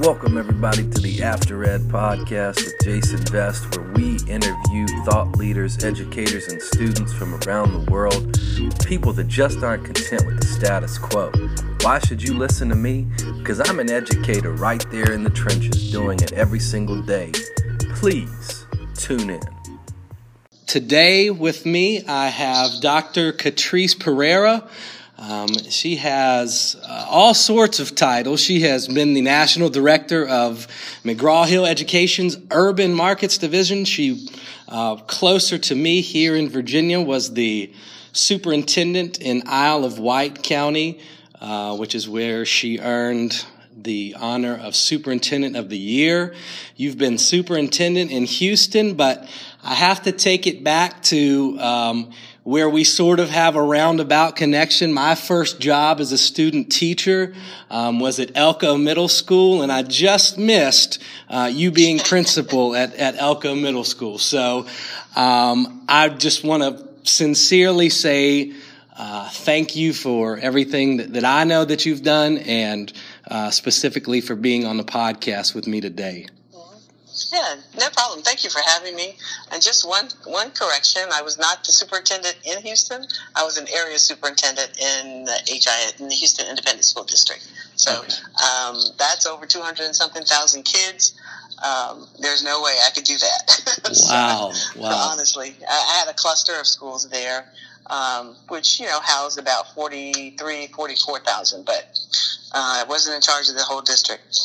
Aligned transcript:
Welcome, 0.00 0.38
everybody, 0.38 0.88
to 0.88 1.00
the 1.02 1.22
After 1.22 1.62
Ed 1.62 1.82
podcast 1.82 2.64
with 2.64 2.74
Jason 2.82 3.18
Vest, 3.26 3.76
where 3.76 3.92
we 3.92 4.16
interview 4.26 4.86
thought 5.04 5.36
leaders, 5.36 5.84
educators, 5.84 6.48
and 6.48 6.62
students 6.62 7.12
from 7.12 7.34
around 7.42 7.72
the 7.74 7.90
world, 7.90 8.40
people 8.86 9.12
that 9.12 9.28
just 9.28 9.62
aren't 9.62 9.84
content 9.84 10.24
with 10.24 10.40
the 10.40 10.46
status 10.46 10.96
quo. 10.96 11.30
Why 11.82 11.98
should 11.98 12.22
you 12.22 12.32
listen 12.32 12.70
to 12.70 12.74
me? 12.74 13.08
Because 13.36 13.60
I'm 13.68 13.78
an 13.78 13.90
educator 13.90 14.52
right 14.52 14.82
there 14.90 15.12
in 15.12 15.22
the 15.22 15.28
trenches 15.28 15.92
doing 15.92 16.18
it 16.20 16.32
every 16.32 16.60
single 16.60 17.02
day. 17.02 17.32
Please 17.96 18.64
tune 18.94 19.28
in. 19.28 19.42
Today 20.66 21.28
with 21.28 21.66
me, 21.66 22.06
I 22.06 22.28
have 22.28 22.80
Dr. 22.80 23.34
Katrise 23.34 23.94
Perera. 23.94 24.66
Um, 25.20 25.48
she 25.68 25.96
has 25.96 26.80
uh, 26.82 27.04
all 27.06 27.34
sorts 27.34 27.78
of 27.78 27.94
titles. 27.94 28.40
She 28.40 28.60
has 28.60 28.88
been 28.88 29.12
the 29.12 29.20
national 29.20 29.68
director 29.68 30.26
of 30.26 30.66
McGraw 31.04 31.46
Hill 31.46 31.66
Education's 31.66 32.38
Urban 32.50 32.94
Markets 32.94 33.36
Division. 33.36 33.84
She, 33.84 34.28
uh, 34.66 34.96
closer 34.96 35.58
to 35.58 35.74
me 35.74 36.00
here 36.00 36.34
in 36.34 36.48
Virginia, 36.48 37.02
was 37.02 37.34
the 37.34 37.70
superintendent 38.14 39.20
in 39.20 39.42
Isle 39.44 39.84
of 39.84 39.98
Wight 39.98 40.42
County, 40.42 41.00
uh, 41.38 41.76
which 41.76 41.94
is 41.94 42.08
where 42.08 42.46
she 42.46 42.78
earned 42.78 43.44
the 43.76 44.16
honor 44.18 44.56
of 44.56 44.74
Superintendent 44.74 45.54
of 45.54 45.68
the 45.68 45.78
Year. 45.78 46.34
You've 46.76 46.98
been 46.98 47.18
superintendent 47.18 48.10
in 48.10 48.24
Houston, 48.24 48.94
but 48.94 49.28
I 49.62 49.74
have 49.74 50.02
to 50.04 50.12
take 50.12 50.46
it 50.46 50.64
back 50.64 51.02
to 51.04 51.58
um, 51.60 52.12
where 52.42 52.68
we 52.68 52.84
sort 52.84 53.20
of 53.20 53.28
have 53.28 53.54
a 53.54 53.62
roundabout 53.62 54.34
connection. 54.34 54.92
My 54.92 55.14
first 55.14 55.60
job 55.60 56.00
as 56.00 56.12
a 56.12 56.18
student 56.18 56.72
teacher 56.72 57.34
um, 57.70 58.00
was 58.00 58.18
at 58.18 58.36
Elko 58.36 58.76
Middle 58.76 59.08
School, 59.08 59.62
and 59.62 59.70
I 59.70 59.82
just 59.82 60.38
missed 60.38 61.02
uh, 61.28 61.50
you 61.52 61.70
being 61.70 61.98
principal 61.98 62.74
at, 62.74 62.94
at 62.94 63.16
Elko 63.16 63.54
Middle 63.54 63.84
School. 63.84 64.18
So 64.18 64.66
um, 65.14 65.84
I 65.88 66.08
just 66.08 66.42
want 66.42 66.62
to 66.62 66.88
sincerely 67.08 67.90
say 67.90 68.52
uh, 68.96 69.28
thank 69.30 69.76
you 69.76 69.92
for 69.92 70.36
everything 70.38 70.98
that, 70.98 71.12
that, 71.14 71.24
I 71.24 71.44
know 71.44 71.64
that 71.64 71.86
you've 71.86 72.02
done, 72.02 72.36
and 72.38 72.92
uh, 73.30 73.50
specifically 73.50 74.20
for 74.20 74.34
being 74.34 74.66
on 74.66 74.76
the 74.76 74.84
podcast 74.84 75.54
with 75.54 75.66
me 75.66 75.80
today. 75.80 76.26
Yeah, 77.32 77.56
no 77.78 77.88
problem. 77.90 78.22
Thank 78.22 78.42
you 78.42 78.50
for 78.50 78.60
having 78.66 78.96
me. 78.96 79.16
And 79.52 79.62
just 79.62 79.86
one 79.86 80.08
one 80.24 80.50
correction: 80.50 81.02
I 81.12 81.22
was 81.22 81.38
not 81.38 81.64
the 81.64 81.72
superintendent 81.72 82.36
in 82.44 82.60
Houston. 82.62 83.04
I 83.36 83.44
was 83.44 83.56
an 83.56 83.66
area 83.74 83.98
superintendent 83.98 84.70
in 84.80 85.24
the 85.24 85.38
HI 85.46 85.92
in 86.00 86.08
the 86.08 86.14
Houston 86.14 86.48
Independent 86.48 86.84
School 86.84 87.04
District. 87.04 87.46
So 87.76 88.00
okay. 88.00 88.12
um, 88.44 88.80
that's 88.98 89.26
over 89.26 89.46
two 89.46 89.60
hundred 89.60 89.86
and 89.86 89.94
something 89.94 90.24
thousand 90.24 90.64
kids. 90.64 91.14
Um, 91.64 92.08
there's 92.18 92.42
no 92.42 92.62
way 92.62 92.76
I 92.84 92.90
could 92.90 93.04
do 93.04 93.18
that. 93.18 93.80
Wow! 94.08 94.50
so, 94.52 94.80
wow! 94.80 95.10
Honestly, 95.12 95.56
I 95.68 96.02
had 96.04 96.10
a 96.10 96.14
cluster 96.14 96.52
of 96.58 96.66
schools 96.66 97.08
there, 97.08 97.44
um, 97.88 98.36
which 98.48 98.78
you 98.78 98.86
know 98.86 99.00
housed 99.02 99.38
about 99.38 99.74
43, 99.74 100.68
44,000, 100.68 101.64
but 101.64 101.88
uh, 102.52 102.82
I 102.82 102.84
wasn't 102.88 103.16
in 103.16 103.22
charge 103.22 103.48
of 103.48 103.56
the 103.56 103.62
whole 103.62 103.82
district. 103.82 104.38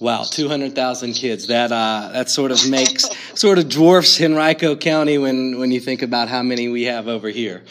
Wow, 0.00 0.22
two 0.22 0.46
hundred 0.46 0.76
thousand 0.76 1.14
kids. 1.14 1.48
That 1.48 1.72
uh, 1.72 2.10
that 2.12 2.30
sort 2.30 2.52
of 2.52 2.70
makes 2.70 3.04
sort 3.38 3.58
of 3.58 3.68
dwarfs 3.68 4.20
Henrico 4.20 4.76
County 4.76 5.18
when 5.18 5.58
when 5.58 5.72
you 5.72 5.80
think 5.80 6.02
about 6.02 6.28
how 6.28 6.42
many 6.42 6.68
we 6.68 6.84
have 6.84 7.08
over 7.08 7.28
here. 7.28 7.64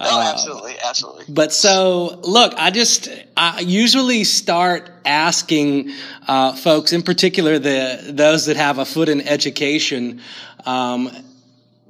Oh, 0.00 0.20
uh, 0.20 0.32
absolutely, 0.32 0.76
absolutely. 0.82 1.26
But 1.28 1.52
so 1.52 2.20
look, 2.22 2.54
I 2.56 2.70
just 2.70 3.08
I 3.36 3.60
usually 3.60 4.24
start 4.24 4.90
asking 5.04 5.90
uh, 6.26 6.54
folks, 6.54 6.92
in 6.94 7.02
particular 7.02 7.58
the 7.58 8.00
those 8.08 8.46
that 8.46 8.56
have 8.56 8.78
a 8.78 8.86
foot 8.86 9.10
in 9.10 9.20
education. 9.20 10.22
Um, 10.64 11.10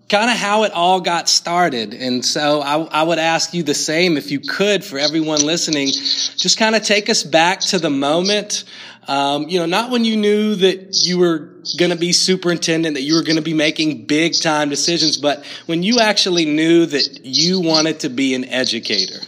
kind 0.08 0.30
of 0.30 0.36
how 0.36 0.64
it 0.64 0.72
all 0.72 1.00
got 1.00 1.28
started. 1.28 1.94
And 1.94 2.24
so 2.24 2.60
I, 2.60 2.76
I, 2.82 3.02
would 3.02 3.18
ask 3.18 3.54
you 3.54 3.62
the 3.62 3.74
same 3.74 4.16
if 4.16 4.30
you 4.30 4.38
could 4.38 4.84
for 4.84 4.98
everyone 4.98 5.40
listening, 5.40 5.88
just 5.88 6.58
kind 6.58 6.76
of 6.76 6.82
take 6.82 7.08
us 7.08 7.22
back 7.22 7.60
to 7.60 7.78
the 7.78 7.90
moment 7.90 8.64
um, 9.08 9.48
you 9.48 9.58
know, 9.58 9.66
not 9.66 9.90
when 9.90 10.04
you 10.04 10.16
knew 10.16 10.54
that 10.56 11.06
you 11.06 11.18
were 11.18 11.50
going 11.78 11.90
to 11.90 11.96
be 11.96 12.12
superintendent, 12.12 12.94
that 12.94 13.02
you 13.02 13.14
were 13.14 13.22
going 13.22 13.36
to 13.36 13.42
be 13.42 13.54
making 13.54 14.06
big 14.06 14.34
time 14.40 14.68
decisions, 14.68 15.16
but 15.16 15.44
when 15.66 15.82
you 15.82 16.00
actually 16.00 16.44
knew 16.44 16.86
that 16.86 17.20
you 17.24 17.60
wanted 17.60 18.00
to 18.00 18.08
be 18.08 18.34
an 18.34 18.44
educator. 18.44 19.20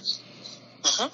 Uh-huh. 0.84 1.08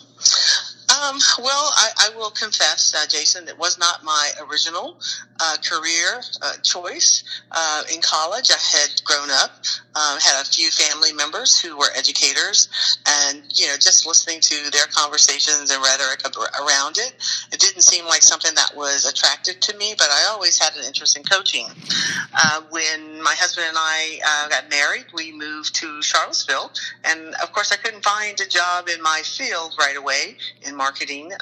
Um, 1.02 1.18
well, 1.40 1.72
I, 1.76 1.90
I, 1.98 2.16
will 2.16 2.30
confess, 2.30 2.94
uh, 2.94 3.06
Jason, 3.08 3.48
it 3.48 3.58
was 3.58 3.76
not 3.76 4.04
my 4.04 4.30
original 4.48 4.98
uh, 5.40 5.56
career 5.64 6.22
uh, 6.42 6.52
choice. 6.62 7.24
Uh, 7.50 7.82
in 7.92 8.00
college, 8.02 8.50
I 8.50 8.78
had 8.78 9.02
grown 9.04 9.28
up, 9.30 9.50
um, 9.96 10.20
had 10.20 10.40
a 10.40 10.44
few 10.44 10.70
family 10.70 11.12
members 11.12 11.60
who 11.60 11.76
were 11.76 11.88
educators, 11.96 12.68
and 13.06 13.42
you 13.52 13.66
know, 13.66 13.74
just 13.74 14.06
listening 14.06 14.40
to 14.40 14.70
their 14.70 14.86
conversations 14.94 15.70
and 15.70 15.82
rhetoric 15.82 16.20
around 16.60 16.98
it, 16.98 17.14
it 17.52 17.58
didn't 17.58 17.82
seem 17.82 18.06
like 18.06 18.22
something 18.22 18.54
that 18.54 18.72
was 18.76 19.04
attractive 19.04 19.58
to 19.58 19.76
me. 19.76 19.94
But 19.98 20.08
I 20.10 20.28
always 20.30 20.56
had 20.58 20.76
an 20.76 20.84
interest 20.84 21.16
in 21.16 21.24
coaching. 21.24 21.66
Uh, 22.32 22.62
when 22.70 23.20
my 23.22 23.34
husband 23.36 23.66
and 23.68 23.76
I 23.78 24.20
uh, 24.24 24.48
got 24.50 24.70
married, 24.70 25.06
we 25.12 25.32
moved 25.32 25.74
to 25.76 26.00
Charlottesville, 26.00 26.70
and 27.04 27.34
of 27.42 27.52
course, 27.52 27.72
I 27.72 27.76
couldn't 27.76 28.04
find 28.04 28.40
a 28.40 28.46
job 28.46 28.88
in 28.88 29.02
my 29.02 29.22
field 29.24 29.74
right 29.78 29.96
away 29.96 30.36
in 30.62 30.76
marketing, 30.76 30.91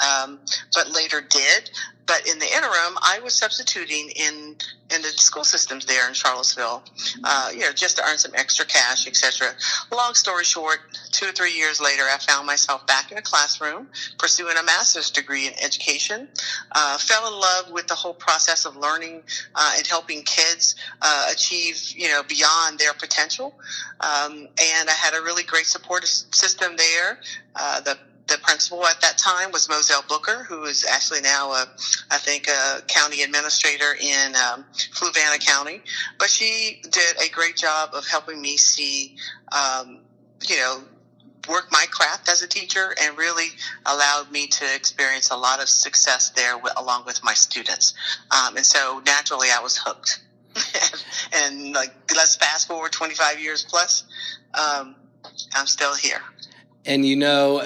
um, 0.00 0.38
but 0.74 0.90
later 0.90 1.20
did. 1.20 1.70
But 2.06 2.26
in 2.26 2.40
the 2.40 2.46
interim, 2.46 2.98
I 3.02 3.20
was 3.22 3.34
substituting 3.34 4.10
in 4.16 4.56
in 4.92 5.02
the 5.02 5.08
school 5.08 5.44
systems 5.44 5.84
there 5.84 6.08
in 6.08 6.14
Charlottesville, 6.14 6.82
uh, 7.22 7.50
you 7.52 7.60
know, 7.60 7.72
just 7.72 7.96
to 7.96 8.02
earn 8.04 8.18
some 8.18 8.32
extra 8.34 8.66
cash, 8.66 9.06
etc. 9.06 9.54
Long 9.92 10.14
story 10.14 10.44
short, 10.44 10.80
two 11.12 11.26
or 11.26 11.32
three 11.32 11.52
years 11.52 11.80
later, 11.80 12.02
I 12.02 12.18
found 12.18 12.48
myself 12.48 12.84
back 12.88 13.12
in 13.12 13.18
a 13.18 13.22
classroom 13.22 13.86
pursuing 14.18 14.56
a 14.56 14.62
master's 14.64 15.12
degree 15.12 15.46
in 15.46 15.52
education. 15.62 16.26
Uh, 16.72 16.98
fell 16.98 17.28
in 17.28 17.38
love 17.38 17.70
with 17.70 17.86
the 17.86 17.94
whole 17.94 18.14
process 18.14 18.64
of 18.64 18.76
learning 18.76 19.22
uh, 19.54 19.74
and 19.76 19.86
helping 19.86 20.22
kids 20.22 20.74
uh, 21.02 21.28
achieve, 21.30 21.92
you 21.94 22.08
know, 22.08 22.22
beyond 22.24 22.78
their 22.80 22.92
potential. 22.94 23.54
Um, 24.00 24.48
and 24.60 24.90
I 24.90 24.94
had 24.94 25.14
a 25.14 25.22
really 25.22 25.44
great 25.44 25.66
support 25.66 26.04
system 26.04 26.76
there. 26.76 27.20
Uh, 27.54 27.80
the 27.80 27.96
the 28.30 28.38
principal 28.38 28.86
at 28.86 29.00
that 29.00 29.18
time 29.18 29.50
was 29.50 29.68
Moselle 29.68 30.04
Booker, 30.08 30.44
who 30.44 30.64
is 30.64 30.86
actually 30.88 31.20
now, 31.20 31.50
a, 31.50 31.66
I 32.10 32.18
think, 32.18 32.48
a 32.48 32.80
county 32.86 33.22
administrator 33.22 33.96
in 34.00 34.34
um, 34.36 34.64
Fluvanna 34.94 35.44
County. 35.44 35.82
But 36.18 36.30
she 36.30 36.80
did 36.82 37.16
a 37.20 37.28
great 37.30 37.56
job 37.56 37.90
of 37.92 38.06
helping 38.06 38.40
me 38.40 38.56
see, 38.56 39.16
um, 39.52 39.98
you 40.48 40.56
know, 40.56 40.82
work 41.48 41.68
my 41.72 41.84
craft 41.90 42.28
as 42.28 42.42
a 42.42 42.46
teacher 42.46 42.94
and 43.02 43.18
really 43.18 43.48
allowed 43.86 44.30
me 44.30 44.46
to 44.46 44.64
experience 44.76 45.30
a 45.30 45.36
lot 45.36 45.60
of 45.60 45.68
success 45.68 46.30
there 46.30 46.56
with, 46.56 46.72
along 46.76 47.04
with 47.06 47.24
my 47.24 47.34
students. 47.34 47.94
Um, 48.30 48.56
and 48.56 48.64
so 48.64 49.02
naturally 49.04 49.48
I 49.52 49.60
was 49.60 49.76
hooked. 49.76 50.20
and 51.32 51.72
like, 51.72 51.92
let's 52.14 52.36
fast 52.36 52.68
forward 52.68 52.92
25 52.92 53.40
years 53.40 53.66
plus. 53.68 54.04
Um, 54.54 54.94
I'm 55.54 55.66
still 55.66 55.94
here. 55.94 56.20
And 56.86 57.04
you 57.04 57.14
know, 57.16 57.62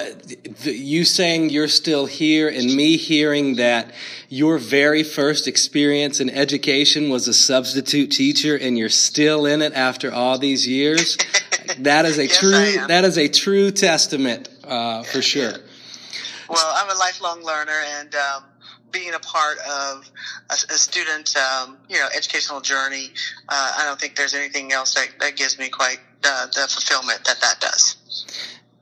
you 0.63 1.05
saying 1.05 1.51
you're 1.51 1.69
still 1.69 2.07
here 2.07 2.49
and 2.49 2.75
me 2.75 2.97
hearing 2.97 3.57
that 3.57 3.93
your 4.29 4.59
very 4.59 5.05
first 5.05 5.47
experience 5.47 6.19
in 6.21 6.29
education 6.29 7.11
was 7.11 7.29
a 7.29 7.35
substitute 7.35 8.11
teacher 8.11 8.57
and 8.57 8.77
you're 8.77 8.89
still 8.89 9.47
in 9.47 9.63
it 9.63 9.73
after 9.73 10.13
all 10.13 10.39
these 10.39 10.67
years, 10.67 11.17
that 11.79 12.05
is 12.07 12.19
a 12.19 12.27
yes, 12.27 12.39
true, 12.39 12.87
that 12.89 13.05
is 13.05 13.17
a 13.17 13.29
true 13.29 13.71
testament, 13.71 14.49
uh, 14.65 15.05
for 15.05 15.23
sure. 15.23 15.53
Well, 16.49 16.73
I'm 16.75 16.91
a 16.91 16.99
lifelong 16.99 17.45
learner 17.45 17.81
and, 18.01 18.15
um, 18.17 18.45
being 18.91 19.13
a 19.13 19.19
part 19.19 19.59
of 19.59 20.09
a, 20.51 20.55
a 20.55 20.79
student, 20.79 21.35
um, 21.37 21.77
you 21.89 21.97
know, 21.97 22.07
educational 22.17 22.61
journey, 22.61 23.11
uh, 23.49 23.73
I 23.79 23.85
don't 23.85 24.01
think 24.01 24.15
there's 24.15 24.35
anything 24.35 24.73
else 24.73 24.95
that, 24.95 25.09
that 25.21 25.37
gives 25.37 25.59
me 25.59 25.69
quite 25.69 25.99
uh, 26.23 26.47
the 26.47 26.69
fulfillment 26.69 27.25
that 27.25 27.41
that 27.41 27.61
does. 27.61 27.97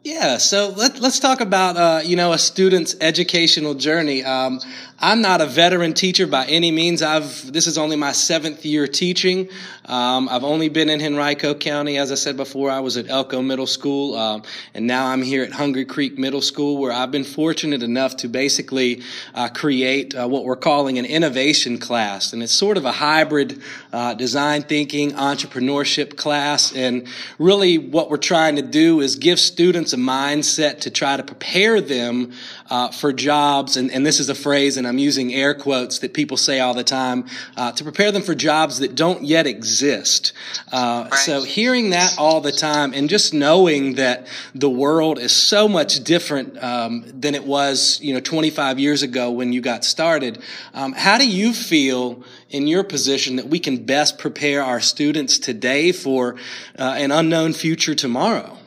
Yeah, 0.05 0.39
so 0.39 0.71
let, 0.71 0.99
let's 0.99 1.21
talk 1.21 1.41
about 1.41 1.77
uh, 1.77 2.01
you 2.05 2.17
know 2.17 2.33
a 2.33 2.39
student's 2.39 2.97
educational 3.01 3.75
journey. 3.75 4.25
Um, 4.25 4.61
I'm 5.05 5.21
not 5.21 5.41
a 5.41 5.47
veteran 5.47 5.95
teacher 5.95 6.29
by 6.29 6.47
any 6.47 6.71
means. 6.71 7.03
I've 7.03 7.53
this 7.53 7.67
is 7.67 7.77
only 7.77 7.97
my 7.97 8.13
seventh 8.13 8.65
year 8.65 8.87
teaching. 8.87 9.49
Um, 9.85 10.29
I've 10.29 10.45
only 10.45 10.69
been 10.69 10.89
in 10.89 11.03
Henrico 11.03 11.55
County, 11.55 11.99
as 11.99 12.13
I 12.13 12.15
said 12.15 12.37
before. 12.37 12.71
I 12.71 12.79
was 12.79 12.97
at 12.97 13.09
Elko 13.09 13.43
Middle 13.43 13.67
School, 13.67 14.15
um, 14.15 14.45
and 14.75 14.87
now 14.87 15.09
I'm 15.09 15.21
here 15.21 15.43
at 15.43 15.51
Hungary 15.51 15.87
Creek 15.87 16.19
Middle 16.19 16.41
School, 16.41 16.77
where 16.77 16.93
I've 16.93 17.11
been 17.11 17.25
fortunate 17.25 17.83
enough 17.83 18.19
to 18.19 18.29
basically 18.29 19.03
uh, 19.35 19.49
create 19.49 20.15
uh, 20.15 20.29
what 20.29 20.45
we're 20.45 20.55
calling 20.55 21.01
an 21.01 21.05
innovation 21.05 21.79
class, 21.79 22.33
and 22.33 22.41
it's 22.41 22.53
sort 22.53 22.77
of 22.77 22.85
a 22.85 22.93
hybrid 22.93 23.61
uh, 23.93 24.15
design 24.15 24.63
thinking 24.63 25.11
entrepreneurship 25.15 26.17
class. 26.17 26.73
And 26.77 27.09
really, 27.41 27.77
what 27.77 28.09
we're 28.09 28.19
trying 28.19 28.55
to 28.55 28.63
do 28.63 29.01
is 29.01 29.17
give 29.17 29.41
students 29.41 29.93
a 29.95 29.97
mindset 29.97 30.83
to 30.83 30.91
try 30.93 31.17
to 31.17 31.25
prepare 31.25 31.81
them 31.81 32.35
uh, 32.71 32.93
for 32.93 33.13
jobs. 33.13 33.77
And, 33.77 33.91
and 33.91 34.07
this 34.07 34.21
is 34.21 34.29
a 34.29 34.35
phrase, 34.37 34.77
and 34.77 34.92
I'm 34.93 34.99
using 34.99 35.33
air 35.33 35.55
quotes 35.55 36.01
that 36.01 36.13
people 36.13 36.37
say 36.37 36.61
all 36.61 36.75
the 36.75 36.85
time, 36.85 37.25
uh, 37.57 37.73
to 37.73 37.83
prepare 37.83 38.13
them 38.13 38.21
for 38.21 38.35
jobs 38.35 38.81
that 38.81 38.95
don't 38.95 39.25
yet 39.25 39.47
exist. 39.47 40.35
Uh, 40.71 41.09
right. 41.11 41.19
So 41.19 41.45
hearing 41.45 41.91
that 41.91 42.17
all 42.19 42.43
the 42.43 42.53
time 42.53 42.93
and 42.93 43.09
just 43.09 43.33
knowing 43.33 43.95
that 43.95 44.27
the 44.55 44.69
world 44.69 45.19
is 45.19 45.33
so 45.33 45.67
much 45.67 46.05
different 46.05 46.63
um, 46.63 47.07
than 47.19 47.35
it 47.35 47.45
was, 47.45 48.01
you 48.03 48.13
know, 48.13 48.21
25 48.21 48.79
years 48.79 49.03
ago 49.03 49.31
when 49.31 49.55
you 49.55 49.63
got 49.63 49.83
started. 49.83 50.43
Um, 50.75 50.93
how 50.93 51.17
do 51.17 51.27
you 51.27 51.55
feel 51.55 52.23
in 52.51 52.67
your 52.67 52.85
position 52.85 53.37
that 53.37 53.47
we 53.47 53.61
can 53.61 53.87
best 53.87 54.19
prepare 54.19 54.63
our 54.63 54.81
students 54.81 55.39
today 55.39 55.93
for 55.93 56.37
uh, 56.79 56.97
an 56.99 57.11
unknown 57.13 57.55
future 57.55 57.95
tomorrow? 57.95 58.59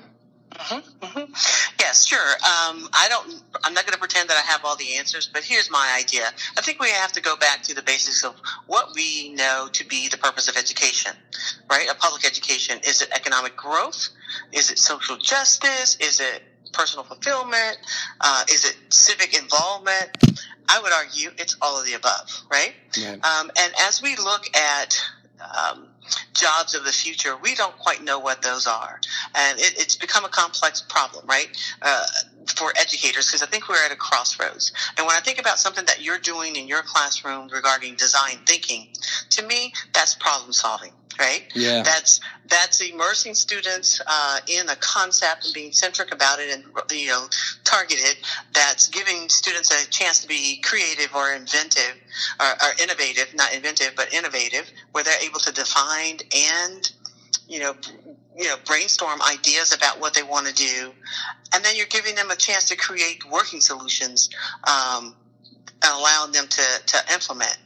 Mm-hmm, 0.54 1.06
mm-hmm. 1.06 1.75
Sure. 2.04 2.20
Um, 2.20 2.90
I 2.94 3.08
don't. 3.10 3.42
I'm 3.64 3.74
not 3.74 3.86
going 3.86 3.94
to 3.94 4.00
pretend 4.00 4.30
that 4.30 4.38
I 4.38 4.52
have 4.52 4.66
all 4.66 4.76
the 4.76 4.96
answers, 4.98 5.30
but 5.32 5.44
here's 5.44 5.70
my 5.72 5.96
idea. 5.98 6.28
I 6.58 6.62
think 6.62 6.80
we 6.80 6.90
have 6.90 7.12
to 7.14 7.22
go 7.22 7.36
back 7.38 7.62
to 7.64 7.76
the 7.76 7.82
basics 7.82 8.24
of 8.24 8.36
what 8.68 8.90
we 8.96 9.34
know 9.34 9.70
to 9.72 9.86
be 9.86 10.10
the 10.10 10.18
purpose 10.18 10.48
of 10.48 10.58
education, 10.58 11.14
right? 11.70 11.88
A 11.90 11.96
public 11.96 12.26
education. 12.26 12.80
Is 12.86 13.02
it 13.02 13.10
economic 13.14 13.56
growth? 13.56 14.10
Is 14.52 14.72
it 14.72 14.80
social 14.80 15.18
justice? 15.18 15.98
Is 16.00 16.20
it 16.20 16.44
personal 16.74 17.06
fulfillment? 17.06 17.78
Uh, 18.20 18.44
is 18.52 18.66
it 18.66 18.76
civic 18.90 19.40
involvement? 19.40 20.10
I 20.68 20.82
would 20.82 20.92
argue 20.92 21.30
it's 21.38 21.56
all 21.62 21.80
of 21.80 21.86
the 21.86 21.94
above, 21.94 22.44
right? 22.52 22.74
Yeah. 22.98 23.14
Um, 23.14 23.52
and 23.58 23.74
as 23.82 24.02
we 24.02 24.16
look 24.18 24.46
at 24.56 25.02
um, 25.40 25.88
jobs 26.34 26.76
of 26.76 26.84
the 26.86 26.92
future, 26.92 27.36
we 27.42 27.56
don't 27.56 27.78
quite 27.78 28.04
know 28.04 28.20
what 28.20 28.42
those 28.42 28.68
are. 28.68 29.00
And 29.34 29.60
it, 29.60 29.74
it's 29.78 29.96
become 29.96 30.26
a 30.26 30.30
complex 30.30 30.82
problem, 30.82 31.26
right? 31.28 31.48
Uh, 31.82 32.06
for 32.56 32.74
educators, 32.80 33.26
because 33.28 33.42
I 33.42 33.48
think 33.48 33.68
we're 33.68 33.84
at 33.84 33.92
a 33.92 33.96
crossroads. 33.96 34.72
And 34.98 35.08
when 35.08 35.16
I 35.16 35.20
think 35.20 35.40
about 35.40 35.60
something 35.60 35.86
that 35.86 36.04
you're 36.04 36.20
doing 36.20 36.56
in 36.56 36.68
your 36.68 36.84
classroom 36.84 37.50
regarding 37.52 37.96
design 37.96 38.38
thinking, 38.46 38.88
to 39.32 39.46
me, 39.46 39.74
that's 39.94 40.16
problem 40.16 40.54
solving 40.54 40.92
right? 41.20 41.44
Yeah. 41.54 41.84
That's 41.84 42.20
that's 42.48 42.82
immersing 42.82 43.34
students 43.34 44.02
uh, 44.06 44.40
in 44.48 44.70
a 44.70 44.76
concept 44.76 45.46
and 45.46 45.54
being 45.54 45.72
centric 45.72 46.14
about 46.14 46.40
it 46.40 46.52
and 46.54 46.64
you 46.92 47.08
know 47.08 47.28
targeted. 47.64 48.18
That's 48.54 48.88
giving 48.88 49.30
students 49.30 49.72
a 49.72 49.90
chance 49.90 50.22
to 50.22 50.28
be 50.28 50.62
creative 50.64 51.14
or 51.16 51.34
inventive 51.34 51.98
or, 52.40 52.46
or 52.46 52.74
innovative, 52.82 53.34
not 53.36 53.54
inventive 53.54 53.94
but 53.96 54.14
innovative, 54.14 54.70
where 54.92 55.04
they're 55.04 55.22
able 55.24 55.40
to 55.40 55.52
define 55.52 56.20
and 56.36 56.92
you 57.48 57.60
know 57.60 57.76
you 58.38 58.46
know 58.46 58.56
brainstorm 58.66 59.22
ideas 59.22 59.74
about 59.74 60.00
what 60.00 60.14
they 60.14 60.24
want 60.24 60.48
to 60.48 60.54
do, 60.54 60.92
and 61.54 61.64
then 61.64 61.76
you're 61.76 61.86
giving 61.88 62.16
them 62.16 62.32
a 62.32 62.36
chance 62.36 62.66
to 62.66 62.76
create 62.76 63.30
working 63.32 63.62
solutions 63.62 64.30
um, 64.66 65.16
and 65.84 65.94
allowing 65.94 66.32
them 66.32 66.48
to 66.48 66.64
to 66.86 66.98
implement. 67.14 67.58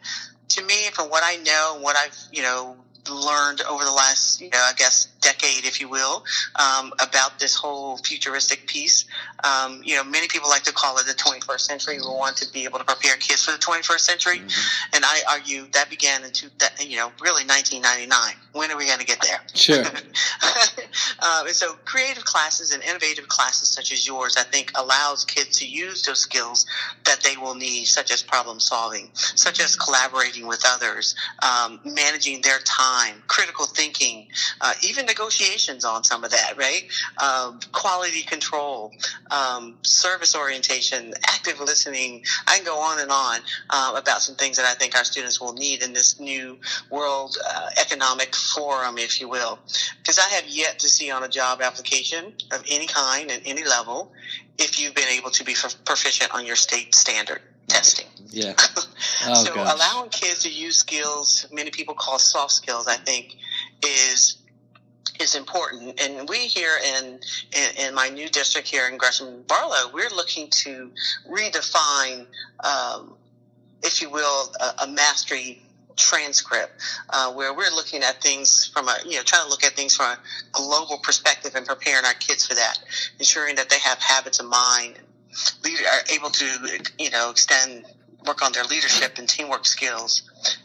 To 0.50 0.64
me, 0.64 0.90
from 0.94 1.10
what 1.10 1.22
I 1.24 1.36
know 1.44 1.74
and 1.76 1.84
what 1.84 1.96
I've 1.96 2.18
you 2.32 2.42
know 2.42 2.78
learned 3.08 3.62
over 3.62 3.84
the 3.84 3.92
last, 3.92 4.42
you 4.42 4.50
know, 4.50 4.58
I 4.60 4.74
guess 4.74 5.08
decade, 5.22 5.66
if 5.66 5.80
you 5.80 5.90
will, 5.90 6.24
um, 6.56 6.94
about 7.00 7.40
this 7.40 7.56
whole 7.56 7.98
futuristic 7.98 8.68
piece. 8.68 9.06
Um, 9.44 9.82
you 9.84 9.96
know, 9.96 10.04
many 10.04 10.28
people 10.28 10.50
like 10.50 10.64
to 10.64 10.74
call 10.74 10.98
it 10.98 11.06
the 11.06 11.14
21st 11.14 11.60
century. 11.60 12.00
We 12.00 12.08
want 12.08 12.38
to 12.38 12.52
be 12.52 12.66
able 12.66 12.80
to 12.80 12.86
prepare 12.86 13.16
kids 13.18 13.46
for 13.46 13.52
the 13.52 13.58
21st 13.58 14.00
century, 14.00 14.40
mm-hmm. 14.40 14.96
and 14.96 15.04
I 15.06 15.22
argue 15.30 15.68
that 15.74 15.90
began 15.90 16.24
in 16.24 16.32
two, 16.32 16.48
that, 16.60 16.84
you 16.86 16.98
know, 16.98 17.12
really 17.22 17.44
1999. 17.46 18.36
When 18.54 18.72
are 18.72 18.78
we 18.78 18.88
going 18.88 19.00
to 19.00 19.06
get 19.06 19.22
there? 19.22 19.40
Sure. 19.54 19.86
um, 19.86 19.94
and 21.48 21.56
so, 21.56 21.74
creative 21.86 22.26
classes 22.26 22.74
and 22.74 22.84
innovative 22.84 23.28
classes 23.28 23.70
such 23.70 23.92
as 23.92 24.08
yours, 24.08 24.36
I 24.38 24.44
think, 24.44 24.72
allows 24.76 25.24
kids 25.26 25.60
to 25.60 25.68
use 25.68 26.04
those 26.04 26.20
skills 26.20 26.66
that 27.06 27.22
they 27.22 27.38
will 27.38 27.56
need, 27.56 27.86
such 27.86 28.12
as 28.12 28.22
problem 28.22 28.60
solving, 28.60 29.10
such 29.14 29.60
as 29.60 29.76
collaborating 29.76 30.48
with 30.48 30.64
others, 30.66 31.16
um, 31.42 31.80
managing 31.86 32.42
their 32.42 32.60
time, 32.60 33.22
critical 33.28 33.66
thinking, 33.66 34.28
uh, 34.62 34.74
even 34.84 35.06
negotiations 35.10 35.84
on 35.84 36.04
some 36.04 36.24
of 36.24 36.32
that, 36.32 36.54
right? 36.58 36.88
Um, 37.18 37.60
quality 37.72 38.22
control, 38.22 38.92
um, 39.32 39.76
service 39.82 40.36
orientation, 40.36 41.14
active 41.28 41.60
listening. 41.60 42.24
I 42.48 42.58
can 42.58 42.66
go 42.66 42.78
on 42.78 43.00
and 43.00 43.12
on 43.12 43.40
uh, 43.70 43.96
about 43.98 44.22
some 44.22 44.36
things 44.36 44.58
that 44.58 44.66
I 44.66 44.76
think 44.76 44.96
our 44.96 45.04
students 45.04 45.42
will 45.42 45.54
need 45.54 45.82
in 45.84 45.94
this 45.94 46.20
new 46.20 46.58
world 46.90 47.38
uh, 47.46 47.70
economic 47.82 48.36
forum, 48.36 48.98
if 48.98 49.20
you 49.20 49.28
will. 49.28 49.60
Because 49.98 50.20
I 50.20 50.30
have 50.30 50.48
yet 50.48 50.80
to 50.80 50.88
see 50.88 51.12
on 51.12 51.24
a 51.24 51.30
job 51.30 51.62
application 51.62 52.34
of 52.52 52.64
any 52.70 52.88
kind 52.88 53.32
and 53.32 53.42
any 53.46 53.64
level 53.64 54.12
if 54.58 54.80
you've 54.80 54.94
been 54.94 55.08
able 55.08 55.32
to 55.32 55.44
be 55.44 55.56
proficient 55.86 56.34
on 56.34 56.46
your 56.46 56.56
state 56.56 56.94
standard 56.94 57.42
testing. 57.68 58.08
Yeah. 58.30 58.54
Oh, 59.26 59.44
so 59.44 59.54
gosh. 59.54 59.76
allowing 59.76 60.10
kids 60.10 60.44
to 60.44 60.50
use 60.50 60.78
skills 60.78 61.46
many 61.52 61.72
people 61.72 61.94
call 61.94 62.20
soft 62.20 62.54
skills, 62.54 62.88
I 62.88 62.96
think, 62.96 63.36
is 63.86 64.39
is 65.20 65.36
important. 65.36 66.00
And 66.02 66.28
we 66.28 66.38
here 66.38 66.78
in, 66.98 67.20
in, 67.56 67.88
in, 67.88 67.94
my 67.94 68.10
new 68.10 68.30
district 68.30 68.68
here 68.68 68.88
in 68.88 68.98
Gresham 68.98 69.44
Barlow, 69.48 69.92
we're 69.94 70.10
looking 70.10 70.50
to 70.50 70.92
redefine, 71.30 72.26
um, 72.64 73.14
if 73.84 74.02
you 74.02 74.10
will, 74.10 74.52
a, 74.60 74.84
a 74.84 74.88
mastery 74.88 75.62
transcript 76.00 76.82
uh, 77.10 77.32
where 77.34 77.54
we're 77.54 77.76
looking 77.76 78.04
at 78.04 78.22
things 78.22 78.66
from 78.74 78.88
a 78.88 78.96
you 79.06 79.18
know 79.18 79.24
trying 79.24 79.44
to 79.44 79.50
look 79.50 79.66
at 79.66 79.74
things 79.74 79.98
from 79.98 80.06
a 80.06 80.18
global 80.54 80.98
perspective 81.04 81.56
and 81.56 81.66
preparing 81.66 82.06
our 82.06 82.14
kids 82.14 82.48
for 82.48 82.56
that 82.56 82.80
ensuring 83.20 83.56
that 83.56 83.70
they 83.70 83.80
have 83.80 84.00
habits 84.00 84.40
of 84.40 84.46
mind 84.46 84.96
are 85.66 86.16
able 86.16 86.30
to 86.30 86.46
you 86.98 87.10
know 87.10 87.30
extend 87.30 87.84
work 88.26 88.42
on 88.42 88.52
their 88.54 88.64
leadership 88.64 89.18
and 89.18 89.28
teamwork 89.28 89.66
skills 89.66 90.24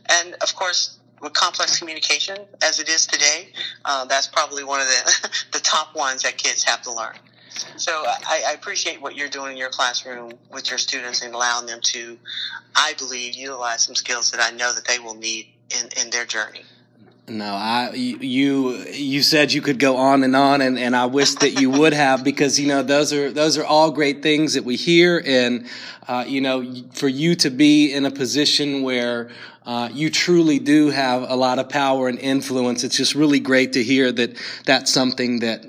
and 0.08 0.34
of 0.34 0.54
course 0.54 0.98
with 1.20 1.32
complex 1.32 1.78
communication 1.78 2.38
as 2.62 2.80
it 2.80 2.88
is 2.88 3.06
today, 3.06 3.48
uh, 3.84 4.04
that's 4.04 4.26
probably 4.26 4.64
one 4.64 4.80
of 4.80 4.86
the, 4.86 5.30
the 5.52 5.60
top 5.60 5.94
ones 5.94 6.22
that 6.22 6.36
kids 6.36 6.62
have 6.64 6.82
to 6.82 6.92
learn. 6.92 7.14
So 7.76 7.92
I, 7.92 8.44
I, 8.48 8.52
appreciate 8.52 9.00
what 9.00 9.14
you're 9.14 9.28
doing 9.28 9.52
in 9.52 9.56
your 9.56 9.70
classroom 9.70 10.32
with 10.52 10.70
your 10.70 10.78
students 10.78 11.22
and 11.22 11.34
allowing 11.34 11.66
them 11.66 11.78
to, 11.82 12.18
I 12.74 12.94
believe, 12.98 13.34
utilize 13.34 13.84
some 13.84 13.94
skills 13.94 14.32
that 14.32 14.40
I 14.40 14.50
know 14.56 14.72
that 14.72 14.84
they 14.86 14.98
will 14.98 15.14
need 15.14 15.46
in, 15.70 15.88
in 16.02 16.10
their 16.10 16.24
journey. 16.24 16.64
No, 17.26 17.54
I 17.54 17.92
you 17.94 18.76
you 18.92 19.22
said 19.22 19.50
you 19.50 19.62
could 19.62 19.78
go 19.78 19.96
on 19.96 20.24
and 20.24 20.36
on, 20.36 20.60
and, 20.60 20.78
and 20.78 20.94
I 20.94 21.06
wish 21.06 21.34
that 21.36 21.58
you 21.58 21.70
would 21.70 21.94
have 21.94 22.22
because 22.22 22.60
you 22.60 22.68
know 22.68 22.82
those 22.82 23.14
are 23.14 23.30
those 23.30 23.56
are 23.56 23.64
all 23.64 23.90
great 23.90 24.22
things 24.22 24.52
that 24.54 24.64
we 24.64 24.76
hear, 24.76 25.22
and 25.24 25.66
uh, 26.06 26.26
you 26.28 26.42
know 26.42 26.62
for 26.92 27.08
you 27.08 27.34
to 27.36 27.48
be 27.48 27.94
in 27.94 28.04
a 28.04 28.10
position 28.10 28.82
where 28.82 29.30
uh, 29.64 29.88
you 29.90 30.10
truly 30.10 30.58
do 30.58 30.90
have 30.90 31.22
a 31.22 31.34
lot 31.34 31.58
of 31.58 31.70
power 31.70 32.08
and 32.08 32.18
influence. 32.18 32.84
It's 32.84 32.96
just 32.98 33.14
really 33.14 33.40
great 33.40 33.72
to 33.72 33.82
hear 33.82 34.12
that 34.12 34.36
that's 34.66 34.92
something 34.92 35.38
that 35.38 35.64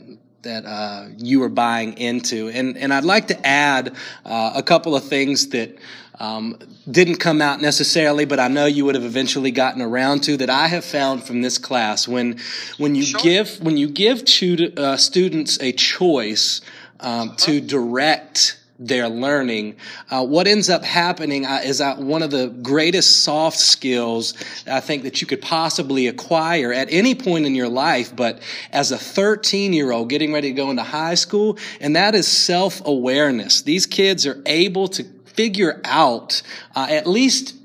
that 0.46 0.66
uh, 0.66 1.10
you 1.18 1.44
are 1.44 1.50
buying 1.50 1.98
into. 1.98 2.50
And 2.50 2.78
and 2.78 2.94
I'd 2.94 3.04
like 3.04 3.28
to 3.28 3.46
add 3.46 3.96
uh, 4.26 4.54
a 4.56 4.64
couple 4.64 4.96
of 4.96 5.04
things 5.04 5.50
that 5.50 5.78
um, 6.20 6.58
didn't 6.90 7.18
come 7.18 7.42
out 7.42 7.62
necessarily, 7.62 8.26
but 8.26 8.40
I 8.40 8.48
know 8.48 8.66
you 8.66 8.86
would 8.86 8.96
have 8.96 9.04
eventually 9.04 9.52
gotten 9.52 9.82
around 9.82 10.24
to 10.24 10.38
that 10.38 10.50
I 10.50 10.68
have 10.68 10.86
found 10.86 11.24
from 11.24 11.42
this 11.42 11.58
class. 11.58 12.08
When 12.08 12.40
when 12.78 12.96
you 12.96 13.04
sure. 13.04 13.20
give 13.22 13.62
when 13.62 13.78
you 13.78 13.90
give 13.90 14.24
to, 14.26 14.74
uh, 14.76 14.98
students 14.98 15.60
a 15.62 15.72
choice 15.74 16.62
um, 17.02 17.36
to 17.38 17.60
direct 17.60 18.58
their 18.78 19.08
learning. 19.08 19.76
Uh, 20.10 20.26
what 20.26 20.48
ends 20.48 20.70
up 20.70 20.84
happening 20.84 21.46
uh, 21.46 21.62
is 21.64 21.78
that 21.78 21.98
one 21.98 22.22
of 22.22 22.32
the 22.32 22.48
greatest 22.48 23.24
soft 23.24 23.58
skills 23.58 24.34
I 24.68 24.80
think 24.80 25.04
that 25.04 25.22
you 25.22 25.28
could 25.28 25.42
possibly 25.42 26.08
acquire 26.08 26.74
at 26.74 26.88
any 26.92 27.16
point 27.16 27.46
in 27.46 27.56
your 27.56 27.70
life, 27.70 28.16
but 28.16 28.42
as 28.72 28.92
a 28.92 28.98
13 28.98 29.74
year 29.74 29.92
old 29.92 30.10
getting 30.10 30.34
ready 30.34 30.50
to 30.50 30.54
go 30.54 30.70
into 30.70 30.84
high 30.84 31.16
school, 31.16 31.58
and 31.80 31.96
that 31.96 32.16
is 32.16 32.28
self 32.28 32.86
awareness. 32.86 33.62
These 33.62 33.86
kids 33.86 34.26
are 34.26 34.42
able 34.46 34.88
to 34.90 35.04
figure 35.26 35.82
out, 35.84 36.42
uh, 36.76 36.88
at 36.90 37.08
least 37.08 37.56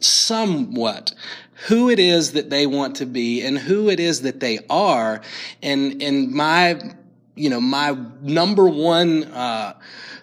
somewhat, 0.00 1.14
who 1.66 1.90
it 1.90 1.98
is 1.98 2.32
that 2.32 2.48
they 2.50 2.66
want 2.66 2.96
to 2.96 3.06
be 3.06 3.42
and 3.42 3.58
who 3.58 3.90
it 3.90 4.00
is 4.00 4.22
that 4.22 4.40
they 4.40 4.60
are. 4.70 5.20
And, 5.62 6.02
and 6.02 6.32
my, 6.32 6.80
you 7.40 7.50
know, 7.50 7.60
my 7.60 7.96
number 8.22 8.68
one, 8.68 9.24
uh, 9.24 9.74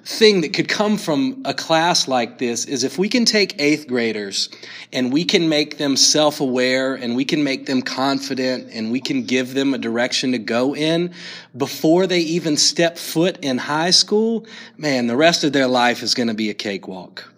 thing 0.08 0.40
that 0.40 0.54
could 0.54 0.70
come 0.70 0.98
from 0.98 1.42
a 1.44 1.54
class 1.54 2.08
like 2.08 2.38
this 2.38 2.64
is 2.64 2.86
if 2.86 2.98
we 2.98 3.10
can 3.10 3.26
take 3.26 3.60
eighth 3.60 3.88
graders 3.88 4.48
and 4.94 5.12
we 5.12 5.26
can 5.26 5.50
make 5.50 5.78
them 5.78 5.98
self-aware 5.98 6.96
and 6.96 7.14
we 7.14 7.26
can 7.26 7.44
make 7.44 7.66
them 7.66 7.82
confident 7.82 8.70
and 8.72 8.90
we 8.90 9.02
can 9.02 9.24
give 9.24 9.54
them 9.54 9.74
a 9.74 9.78
direction 9.78 10.32
to 10.32 10.38
go 10.38 10.74
in 10.74 11.14
before 11.58 12.08
they 12.08 12.20
even 12.20 12.56
step 12.56 12.98
foot 12.98 13.38
in 13.42 13.58
high 13.58 13.90
school, 13.90 14.46
man, 14.78 15.08
the 15.08 15.18
rest 15.18 15.44
of 15.44 15.52
their 15.52 15.68
life 15.68 16.02
is 16.02 16.14
going 16.14 16.30
to 16.30 16.34
be 16.34 16.50
a 16.50 16.54
cakewalk. 16.54 17.30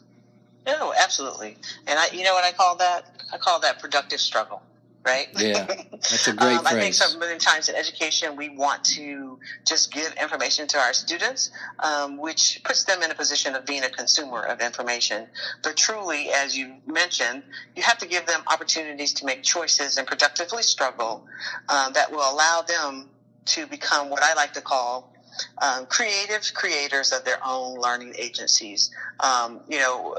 No, 0.67 0.93
absolutely. 1.01 1.57
And 1.87 1.97
I, 1.97 2.09
you 2.13 2.23
know 2.23 2.35
what 2.35 2.43
I 2.43 2.51
call 2.51 2.75
that? 2.75 3.23
I 3.33 3.37
call 3.37 3.59
that 3.61 3.79
productive 3.79 4.19
struggle. 4.19 4.61
Right? 5.05 5.27
Yeah, 5.39 5.65
that's 5.91 6.27
a 6.27 6.33
great 6.33 6.57
um, 6.57 6.65
phrase. 6.65 6.73
I 6.73 6.79
think 6.79 6.93
so 6.93 7.17
many 7.17 7.39
times 7.39 7.69
in 7.69 7.75
education 7.75 8.35
we 8.35 8.49
want 8.49 8.83
to 8.95 9.39
just 9.65 9.93
give 9.93 10.13
information 10.21 10.67
to 10.67 10.77
our 10.77 10.93
students, 10.93 11.51
um, 11.79 12.17
which 12.17 12.61
puts 12.63 12.83
them 12.83 13.01
in 13.01 13.11
a 13.11 13.15
position 13.15 13.55
of 13.55 13.65
being 13.65 13.83
a 13.83 13.89
consumer 13.89 14.41
of 14.41 14.59
information. 14.59 15.27
But 15.63 15.77
truly, 15.77 16.29
as 16.29 16.57
you 16.57 16.75
mentioned, 16.85 17.43
you 17.75 17.83
have 17.83 17.97
to 17.99 18.07
give 18.07 18.25
them 18.25 18.41
opportunities 18.51 19.13
to 19.13 19.25
make 19.25 19.43
choices 19.43 19.97
and 19.97 20.07
productively 20.07 20.63
struggle 20.63 21.25
um, 21.69 21.93
that 21.93 22.11
will 22.11 22.29
allow 22.31 22.61
them 22.67 23.09
to 23.45 23.65
become 23.67 24.09
what 24.09 24.21
I 24.23 24.33
like 24.33 24.53
to 24.53 24.61
call 24.61 25.13
um, 25.61 25.85
creative 25.85 26.51
creators 26.53 27.11
of 27.11 27.23
their 27.23 27.39
own 27.45 27.79
learning 27.79 28.13
agencies. 28.17 28.91
Um, 29.19 29.61
you 29.69 29.77
know, 29.79 30.17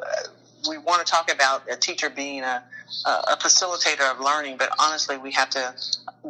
we 0.68 0.78
want 0.78 1.04
to 1.04 1.10
talk 1.10 1.32
about 1.32 1.70
a 1.70 1.76
teacher 1.76 2.10
being 2.10 2.42
a, 2.42 2.62
a 3.06 3.36
facilitator 3.36 4.10
of 4.10 4.20
learning, 4.20 4.56
but 4.56 4.70
honestly, 4.78 5.16
we 5.16 5.32
have 5.32 5.50
to 5.50 5.74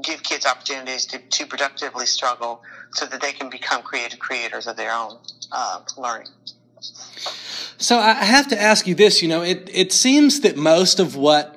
give 0.03 0.23
kids 0.23 0.47
opportunities 0.47 1.07
to, 1.07 1.19
to 1.19 1.47
productively 1.47 2.07
struggle 2.07 2.63
so 2.93 3.07
that 3.07 3.21
they 3.21 3.33
can 3.33 3.51
become 3.51 3.83
creative 3.83 4.19
creators 4.19 4.67
of 4.67 4.77
their 4.77 4.93
own 4.93 5.17
uh, 5.53 5.81
learning. 5.97 6.29
So 7.79 7.99
I 7.99 8.13
have 8.13 8.49
to 8.49 8.61
ask 8.61 8.87
you 8.87 8.95
this, 8.95 9.23
you 9.23 9.29
know, 9.29 9.43
it, 9.43 9.71
it 9.73 9.93
seems 9.93 10.41
that 10.41 10.57
most 10.57 11.01
of 11.01 11.17
what 11.17 11.57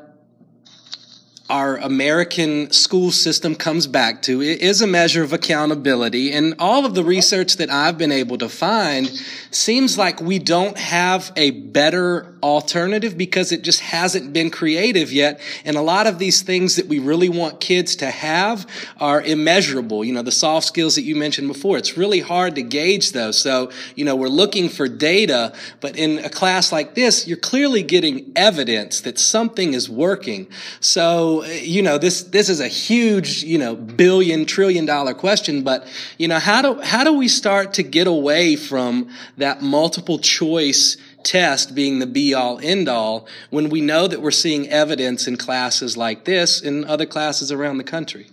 our 1.50 1.77
American 1.77 2.72
school 2.72 3.12
system 3.12 3.53
comes 3.53 3.86
back 3.86 4.22
to 4.24 4.42
is 4.42 4.82
a 4.82 4.88
measure 4.88 5.22
of 5.22 5.34
accountability. 5.34 6.32
And 6.32 6.56
all 6.58 6.86
of 6.86 6.96
the 6.96 7.03
research 7.03 7.58
that 7.58 7.70
I've 7.70 7.98
been 7.98 8.12
able 8.12 8.38
to 8.39 8.50
find 8.50 9.08
seems 9.51 9.98
like 9.98 10.22
we 10.22 10.39
don't 10.39 10.77
have 10.77 11.32
a 11.36 11.51
better 11.51 12.33
alternative 12.44 13.18
because 13.18 13.52
it 13.54 13.64
just 13.64 13.80
hasn't 13.80 14.34
been 14.34 14.52
creative 14.52 15.12
yet. 15.12 15.40
And 15.64 15.78
a 15.78 15.82
lot 15.82 16.06
of 16.06 16.20
these 16.20 16.42
things 16.42 16.76
that 16.76 16.88
we 16.88 17.00
really 17.00 17.30
want 17.30 17.62
kids 17.62 17.96
to 17.98 18.12
have 18.12 18.68
are 19.00 19.22
immeasurable. 19.22 20.04
You 20.04 20.14
know, 20.14 20.22
the 20.22 20.32
soft 20.32 20.68
skills 20.68 20.96
that 20.96 21.04
you 21.04 21.16
mentioned 21.16 21.48
before, 21.48 21.78
it's 21.78 21.98
really 21.98 22.20
hard 22.20 22.56
to 22.56 22.62
gauge 22.62 23.14
those. 23.14 23.40
So, 23.40 23.72
you 23.96 24.04
know, 24.04 24.16
we're 24.16 24.28
looking 24.28 24.68
for 24.68 24.90
data, 24.90 25.54
but 25.80 25.98
in 25.98 26.20
a 26.20 26.30
class 26.30 26.72
like 26.72 26.96
this, 26.96 27.28
you're 27.28 27.38
clearly 27.38 27.82
getting 27.82 28.32
evidence 28.36 29.02
that 29.02 29.18
something 29.18 29.74
is 29.74 29.90
working. 29.90 30.48
So, 30.82 31.46
you 31.46 31.82
know, 31.82 31.98
this, 31.98 32.24
this 32.24 32.50
is 32.50 32.60
a 32.60 32.68
huge, 32.68 33.44
you 33.44 33.58
know, 33.58 33.74
billion, 33.76 34.46
trillion 34.46 34.86
dollar 34.86 35.14
question, 35.14 35.64
but, 35.64 35.88
you 36.18 36.28
know, 36.28 36.40
how 36.40 36.62
do, 36.62 36.82
how 36.82 37.06
do 37.06 37.14
we 37.14 37.30
start 37.30 37.74
to 37.76 37.84
get 37.84 38.08
away 38.08 38.58
from 38.58 39.10
that 39.38 39.62
multiple 39.62 40.20
choice 40.20 40.98
test 41.24 41.74
being 41.74 42.00
the 42.00 42.06
be 42.06 42.34
all 42.34 42.60
end 42.62 42.88
all 42.89 43.27
when 43.50 43.70
we 43.70 43.82
know 43.82 44.08
that 44.08 44.22
we're 44.22 44.32
seeing 44.32 44.70
evidence 44.70 45.27
in 45.27 45.38
classes 45.38 45.98
like 45.98 46.25
this 46.25 46.62
in 46.62 46.86
other 46.86 47.06
classes 47.06 47.51
around 47.51 47.77
the 47.77 47.84
country? 47.84 48.27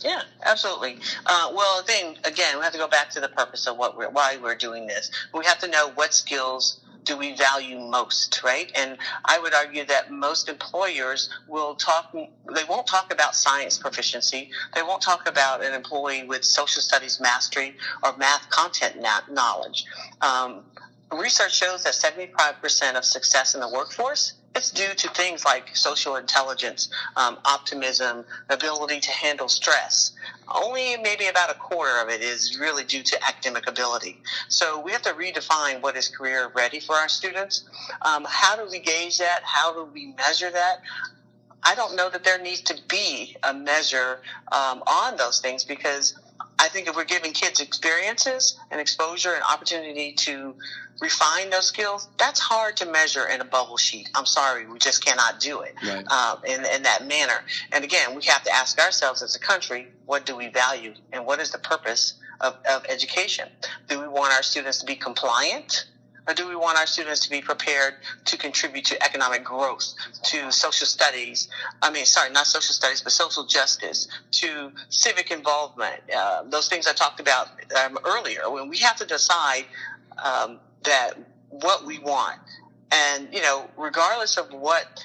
Yeah, 0.00 0.22
absolutely. 0.44 0.98
Uh, 1.26 1.52
well, 1.54 1.82
then 1.86 2.16
again, 2.24 2.56
we 2.56 2.64
have 2.64 2.72
to 2.72 2.78
go 2.78 2.88
back 2.88 3.10
to 3.10 3.20
the 3.20 3.28
purpose 3.28 3.66
of 3.66 3.76
what 3.76 3.96
we're, 3.96 4.08
why 4.08 4.38
we're 4.42 4.54
doing 4.54 4.86
this. 4.86 5.10
We 5.34 5.44
have 5.44 5.58
to 5.58 5.68
know 5.68 5.90
what 5.94 6.14
skills 6.14 6.80
do 7.04 7.16
we 7.16 7.34
value 7.34 7.78
most, 7.78 8.42
right? 8.42 8.70
And 8.74 8.96
I 9.24 9.38
would 9.38 9.54
argue 9.54 9.84
that 9.86 10.10
most 10.10 10.48
employers 10.48 11.30
will 11.48 11.74
talk, 11.74 12.12
they 12.12 12.64
won't 12.68 12.86
talk 12.86 13.12
about 13.12 13.34
science 13.34 13.78
proficiency. 13.78 14.50
They 14.74 14.82
won't 14.82 15.02
talk 15.02 15.28
about 15.28 15.64
an 15.64 15.74
employee 15.74 16.24
with 16.24 16.44
social 16.44 16.82
studies 16.82 17.20
mastery 17.20 17.76
or 18.02 18.16
math 18.16 18.48
content 18.50 18.96
knowledge. 19.30 19.84
Um, 20.20 20.62
research 21.12 21.54
shows 21.54 21.84
that 21.84 21.94
75% 21.94 22.96
of 22.96 23.04
success 23.04 23.54
in 23.54 23.60
the 23.60 23.68
workforce 23.68 24.34
it's 24.54 24.70
due 24.70 24.94
to 24.94 25.08
things 25.10 25.44
like 25.44 25.76
social 25.76 26.16
intelligence, 26.16 26.88
um, 27.16 27.38
optimism, 27.44 28.24
ability 28.48 28.98
to 29.00 29.10
handle 29.12 29.48
stress. 29.48 30.12
Only 30.48 30.96
maybe 30.96 31.26
about 31.26 31.50
a 31.50 31.54
quarter 31.54 32.02
of 32.02 32.08
it 32.08 32.20
is 32.20 32.58
really 32.58 32.82
due 32.84 33.02
to 33.02 33.24
academic 33.24 33.68
ability. 33.68 34.20
So 34.48 34.80
we 34.80 34.90
have 34.90 35.02
to 35.02 35.12
redefine 35.12 35.80
what 35.80 35.96
is 35.96 36.08
career 36.08 36.50
ready 36.54 36.80
for 36.80 36.96
our 36.96 37.08
students. 37.08 37.64
Um, 38.02 38.26
how 38.28 38.56
do 38.56 38.68
we 38.68 38.80
gauge 38.80 39.18
that? 39.18 39.40
How 39.44 39.72
do 39.72 39.84
we 39.92 40.14
measure 40.18 40.50
that? 40.50 40.80
I 41.62 41.74
don't 41.76 41.94
know 41.94 42.10
that 42.10 42.24
there 42.24 42.40
needs 42.40 42.62
to 42.62 42.76
be 42.88 43.36
a 43.44 43.54
measure 43.54 44.20
um, 44.50 44.82
on 44.86 45.16
those 45.16 45.38
things 45.40 45.62
because 45.62 46.18
I 46.60 46.68
think 46.68 46.88
if 46.88 46.94
we're 46.94 47.04
giving 47.04 47.32
kids 47.32 47.60
experiences 47.60 48.58
and 48.70 48.80
exposure 48.80 49.32
and 49.32 49.42
opportunity 49.42 50.12
to 50.12 50.54
refine 51.00 51.48
those 51.48 51.66
skills, 51.66 52.08
that's 52.18 52.38
hard 52.38 52.76
to 52.76 52.86
measure 52.86 53.26
in 53.28 53.40
a 53.40 53.44
bubble 53.44 53.78
sheet. 53.78 54.10
I'm 54.14 54.26
sorry, 54.26 54.66
we 54.66 54.78
just 54.78 55.02
cannot 55.02 55.40
do 55.40 55.62
it 55.62 55.74
right. 55.82 56.06
um, 56.08 56.44
in, 56.44 56.64
in 56.66 56.82
that 56.82 57.06
manner. 57.08 57.44
And 57.72 57.82
again, 57.82 58.14
we 58.14 58.22
have 58.24 58.42
to 58.44 58.52
ask 58.52 58.78
ourselves 58.78 59.22
as 59.22 59.34
a 59.34 59.38
country, 59.40 59.88
what 60.04 60.26
do 60.26 60.36
we 60.36 60.48
value 60.48 60.92
and 61.14 61.24
what 61.24 61.40
is 61.40 61.50
the 61.50 61.58
purpose 61.58 62.14
of, 62.42 62.56
of 62.70 62.84
education? 62.90 63.48
Do 63.88 63.98
we 63.98 64.08
want 64.08 64.34
our 64.34 64.42
students 64.42 64.80
to 64.80 64.86
be 64.86 64.96
compliant? 64.96 65.86
Or 66.26 66.34
do 66.34 66.48
we 66.48 66.56
want 66.56 66.78
our 66.78 66.86
students 66.86 67.20
to 67.20 67.30
be 67.30 67.40
prepared 67.40 67.94
to 68.26 68.36
contribute 68.36 68.84
to 68.86 69.02
economic 69.02 69.44
growth, 69.44 69.94
to 70.24 70.50
social 70.52 70.86
studies? 70.86 71.48
I 71.82 71.90
mean, 71.90 72.04
sorry, 72.04 72.30
not 72.30 72.46
social 72.46 72.74
studies, 72.74 73.00
but 73.00 73.12
social 73.12 73.46
justice, 73.46 74.08
to 74.32 74.72
civic 74.88 75.30
involvement. 75.30 76.00
Uh, 76.14 76.42
those 76.44 76.68
things 76.68 76.86
I 76.86 76.92
talked 76.92 77.20
about 77.20 77.48
um, 77.84 77.98
earlier. 78.04 78.50
When 78.50 78.68
we 78.68 78.78
have 78.78 78.96
to 78.96 79.06
decide 79.06 79.64
um, 80.22 80.60
that 80.84 81.18
what 81.48 81.84
we 81.84 81.98
want, 81.98 82.38
and 82.92 83.28
you 83.32 83.42
know, 83.42 83.68
regardless 83.76 84.36
of 84.36 84.52
what 84.52 85.04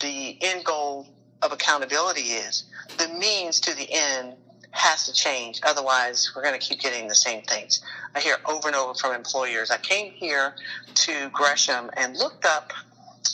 the 0.00 0.38
end 0.42 0.64
goal 0.64 1.06
of 1.42 1.52
accountability 1.52 2.32
is, 2.32 2.64
the 2.98 3.08
means 3.08 3.60
to 3.60 3.74
the 3.74 3.86
end 3.90 4.34
has 4.70 5.06
to 5.06 5.12
change. 5.12 5.60
Otherwise, 5.64 6.32
we're 6.34 6.42
going 6.42 6.58
to 6.58 6.64
keep 6.64 6.80
getting 6.80 7.08
the 7.08 7.14
same 7.14 7.42
things. 7.42 7.80
I 8.14 8.20
hear 8.20 8.36
over 8.46 8.68
and 8.68 8.76
over 8.76 8.94
from 8.94 9.14
employers. 9.14 9.70
I 9.70 9.78
came 9.78 10.12
here 10.12 10.54
to 10.94 11.30
Gresham 11.32 11.90
and 11.96 12.16
looked 12.16 12.44
up 12.44 12.72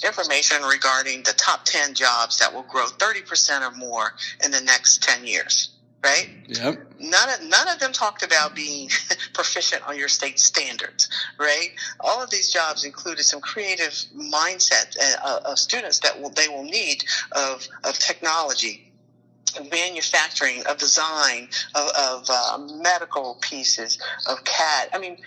information 0.05 0.63
regarding 0.63 1.23
the 1.23 1.33
top 1.37 1.65
10 1.65 1.95
jobs 1.95 2.39
that 2.39 2.53
will 2.53 2.63
grow 2.65 2.87
30% 2.87 3.63
or 3.63 3.75
more 3.77 4.13
in 4.45 4.51
the 4.51 4.61
next 4.61 5.03
10 5.03 5.27
years. 5.27 5.71
Right? 6.03 6.29
Yep. 6.49 6.87
None 7.01 7.29
of, 7.31 7.43
none 7.49 7.67
of 7.67 7.79
them 7.79 7.91
talked 7.91 8.23
about 8.23 8.55
being 8.55 8.91
proficient 9.33 9.89
on 9.89 9.97
your 9.99 10.09
state 10.09 10.39
standards, 10.39 11.09
right? 11.39 11.71
All 11.99 12.23
of 12.23 12.29
these 12.29 12.53
jobs 12.53 12.85
included 12.85 13.25
some 13.25 13.41
creative 13.41 13.93
mindset 14.15 14.99
uh, 15.25 15.41
of 15.47 15.59
students 15.59 16.01
that 16.01 16.21
will, 16.21 16.29
they 16.29 16.47
will 16.47 16.65
need 16.65 17.05
of, 17.33 17.67
of 17.85 17.99
technology, 17.99 18.84
manufacturing, 19.71 20.65
of 20.67 20.79
design, 20.79 21.49
of, 21.75 21.89
of 21.89 22.27
uh, 22.29 22.59
medical 22.83 23.39
pieces, 23.41 23.99
of 24.27 24.45
CAD. 24.45 24.91
I 24.93 24.99
mean, 24.99 25.19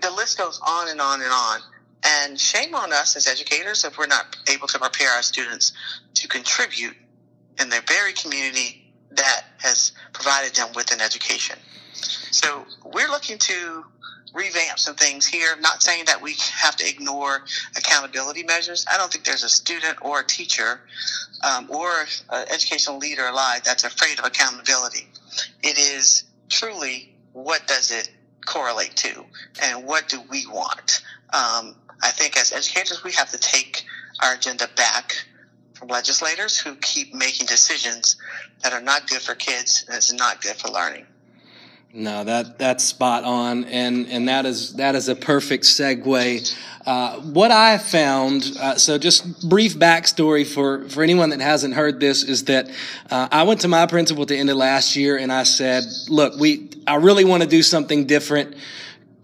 the 0.00 0.10
list 0.10 0.38
goes 0.38 0.60
on 0.66 0.88
and 0.88 1.00
on 1.00 1.20
and 1.22 1.30
on. 1.32 1.60
And 2.04 2.38
shame 2.38 2.74
on 2.74 2.92
us 2.92 3.16
as 3.16 3.26
educators 3.26 3.84
if 3.84 3.98
we're 3.98 4.06
not 4.06 4.36
able 4.48 4.68
to 4.68 4.78
prepare 4.78 5.10
our 5.10 5.22
students 5.22 5.72
to 6.14 6.28
contribute 6.28 6.94
in 7.60 7.68
their 7.68 7.82
very 7.88 8.12
community 8.12 8.92
that 9.10 9.44
has 9.58 9.92
provided 10.12 10.54
them 10.54 10.68
with 10.74 10.92
an 10.92 11.00
education. 11.00 11.56
So 12.30 12.64
we're 12.84 13.08
looking 13.08 13.38
to 13.38 13.84
revamp 14.34 14.78
some 14.78 14.94
things 14.94 15.26
here. 15.26 15.56
Not 15.60 15.82
saying 15.82 16.04
that 16.06 16.20
we 16.20 16.34
have 16.52 16.76
to 16.76 16.88
ignore 16.88 17.44
accountability 17.76 18.42
measures. 18.42 18.84
I 18.90 18.96
don't 18.96 19.12
think 19.12 19.24
there's 19.24 19.44
a 19.44 19.48
student 19.48 19.98
or 20.02 20.20
a 20.20 20.26
teacher 20.26 20.80
um, 21.44 21.68
or 21.70 21.90
an 22.30 22.46
educational 22.48 22.98
leader 22.98 23.26
alive 23.26 23.62
that's 23.64 23.84
afraid 23.84 24.18
of 24.18 24.24
accountability. 24.24 25.08
It 25.62 25.78
is 25.78 26.24
truly 26.48 27.14
what 27.32 27.66
does 27.66 27.90
it 27.90 28.10
correlate 28.44 28.96
to 28.96 29.24
and 29.62 29.84
what 29.84 30.08
do 30.08 30.20
we 30.30 30.46
want? 30.46 31.02
Um, 31.32 31.76
I 32.02 32.10
think 32.10 32.36
as 32.36 32.52
educators, 32.52 33.02
we 33.02 33.12
have 33.12 33.30
to 33.30 33.38
take 33.38 33.84
our 34.22 34.34
agenda 34.34 34.68
back 34.76 35.14
from 35.74 35.88
legislators 35.88 36.58
who 36.58 36.74
keep 36.76 37.12
making 37.14 37.46
decisions 37.46 38.16
that 38.62 38.72
are 38.72 38.80
not 38.80 39.08
good 39.08 39.20
for 39.20 39.34
kids 39.34 39.84
and 39.88 39.96
it's 39.96 40.12
not 40.12 40.40
good 40.40 40.56
for 40.56 40.68
learning. 40.68 41.06
No, 41.98 42.24
that 42.24 42.58
that's 42.58 42.84
spot 42.84 43.24
on, 43.24 43.64
and 43.64 44.06
and 44.08 44.28
that 44.28 44.44
is 44.44 44.74
that 44.74 44.94
is 44.94 45.08
a 45.08 45.16
perfect 45.16 45.64
segue. 45.64 46.54
Uh, 46.84 47.16
what 47.20 47.50
I 47.50 47.78
found, 47.78 48.54
uh, 48.60 48.74
so 48.76 48.98
just 48.98 49.48
brief 49.48 49.78
backstory 49.78 50.46
for 50.46 50.86
for 50.90 51.02
anyone 51.02 51.30
that 51.30 51.40
hasn't 51.40 51.72
heard 51.72 51.98
this 51.98 52.22
is 52.22 52.44
that 52.44 52.68
uh, 53.10 53.28
I 53.32 53.44
went 53.44 53.62
to 53.62 53.68
my 53.68 53.86
principal 53.86 54.22
at 54.22 54.28
the 54.28 54.36
end 54.36 54.50
of 54.50 54.58
last 54.58 54.94
year, 54.94 55.16
and 55.16 55.32
I 55.32 55.44
said, 55.44 55.84
"Look, 56.10 56.38
we 56.38 56.68
I 56.86 56.96
really 56.96 57.24
want 57.24 57.42
to 57.44 57.48
do 57.48 57.62
something 57.62 58.04
different." 58.04 58.56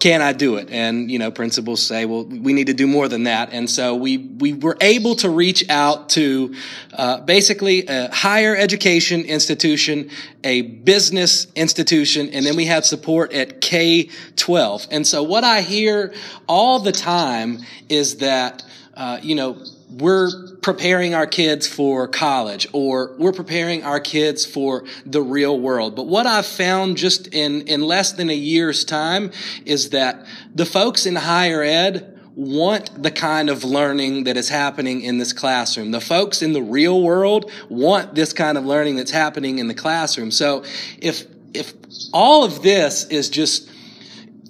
Can 0.02 0.20
I 0.20 0.32
do 0.32 0.56
it? 0.56 0.68
And, 0.68 1.08
you 1.12 1.20
know, 1.20 1.30
principals 1.30 1.80
say, 1.80 2.06
well, 2.06 2.24
we 2.24 2.52
need 2.52 2.66
to 2.66 2.74
do 2.74 2.88
more 2.88 3.06
than 3.06 3.22
that. 3.22 3.50
And 3.52 3.70
so 3.70 3.94
we, 3.94 4.18
we 4.18 4.52
were 4.52 4.76
able 4.80 5.14
to 5.14 5.30
reach 5.30 5.70
out 5.70 6.08
to, 6.08 6.56
uh, 6.92 7.20
basically 7.20 7.86
a 7.86 8.12
higher 8.12 8.56
education 8.56 9.20
institution, 9.20 10.10
a 10.42 10.62
business 10.62 11.46
institution, 11.54 12.30
and 12.30 12.44
then 12.44 12.56
we 12.56 12.64
had 12.64 12.84
support 12.84 13.32
at 13.32 13.60
K-12. 13.60 14.88
And 14.90 15.06
so 15.06 15.22
what 15.22 15.44
I 15.44 15.60
hear 15.60 16.12
all 16.48 16.80
the 16.80 16.90
time 16.90 17.60
is 17.88 18.16
that, 18.16 18.64
uh, 18.94 19.20
you 19.22 19.36
know, 19.36 19.56
we're 19.92 20.56
preparing 20.62 21.14
our 21.14 21.26
kids 21.26 21.66
for 21.66 22.08
college 22.08 22.66
or 22.72 23.14
we're 23.18 23.32
preparing 23.32 23.82
our 23.84 24.00
kids 24.00 24.46
for 24.46 24.84
the 25.04 25.20
real 25.22 25.58
world. 25.58 25.96
But 25.96 26.06
what 26.06 26.26
I've 26.26 26.46
found 26.46 26.96
just 26.96 27.28
in, 27.28 27.62
in 27.62 27.82
less 27.82 28.12
than 28.12 28.30
a 28.30 28.34
year's 28.34 28.84
time 28.84 29.32
is 29.64 29.90
that 29.90 30.24
the 30.54 30.66
folks 30.66 31.06
in 31.06 31.16
higher 31.16 31.62
ed 31.62 32.20
want 32.34 33.02
the 33.02 33.10
kind 33.10 33.50
of 33.50 33.64
learning 33.64 34.24
that 34.24 34.36
is 34.36 34.48
happening 34.48 35.02
in 35.02 35.18
this 35.18 35.32
classroom. 35.32 35.90
The 35.90 36.00
folks 36.00 36.40
in 36.40 36.52
the 36.52 36.62
real 36.62 37.02
world 37.02 37.50
want 37.68 38.14
this 38.14 38.32
kind 38.32 38.56
of 38.56 38.64
learning 38.64 38.96
that's 38.96 39.10
happening 39.10 39.58
in 39.58 39.68
the 39.68 39.74
classroom. 39.74 40.30
So 40.30 40.64
if, 40.98 41.26
if 41.52 41.74
all 42.12 42.44
of 42.44 42.62
this 42.62 43.04
is 43.08 43.28
just, 43.28 43.70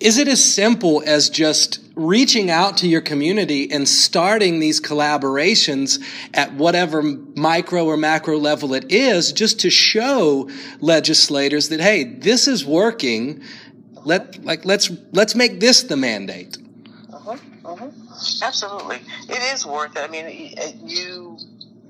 is 0.02 0.18
it 0.18 0.28
as 0.28 0.44
simple 0.44 1.02
as 1.06 1.30
just 1.30 1.80
reaching 1.94 2.50
out 2.50 2.78
to 2.78 2.88
your 2.88 3.00
community 3.00 3.70
and 3.70 3.88
starting 3.88 4.60
these 4.60 4.80
collaborations 4.80 6.02
at 6.34 6.52
whatever 6.54 7.02
micro 7.02 7.84
or 7.84 7.96
macro 7.96 8.38
level 8.38 8.74
it 8.74 8.90
is, 8.90 9.32
just 9.32 9.60
to 9.60 9.70
show 9.70 10.50
legislators 10.80 11.68
that, 11.68 11.80
hey, 11.80 12.04
this 12.04 12.48
is 12.48 12.64
working. 12.64 13.42
Let, 14.04 14.44
like, 14.44 14.64
let's, 14.64 14.90
let's 15.12 15.34
make 15.34 15.60
this 15.60 15.84
the 15.84 15.96
mandate. 15.96 16.58
Uh-huh, 17.12 17.36
uh-huh. 17.64 17.90
Absolutely. 18.42 18.96
It 19.28 19.54
is 19.54 19.66
worth 19.66 19.96
it. 19.96 20.00
I 20.00 20.08
mean, 20.08 20.54
you 20.84 21.38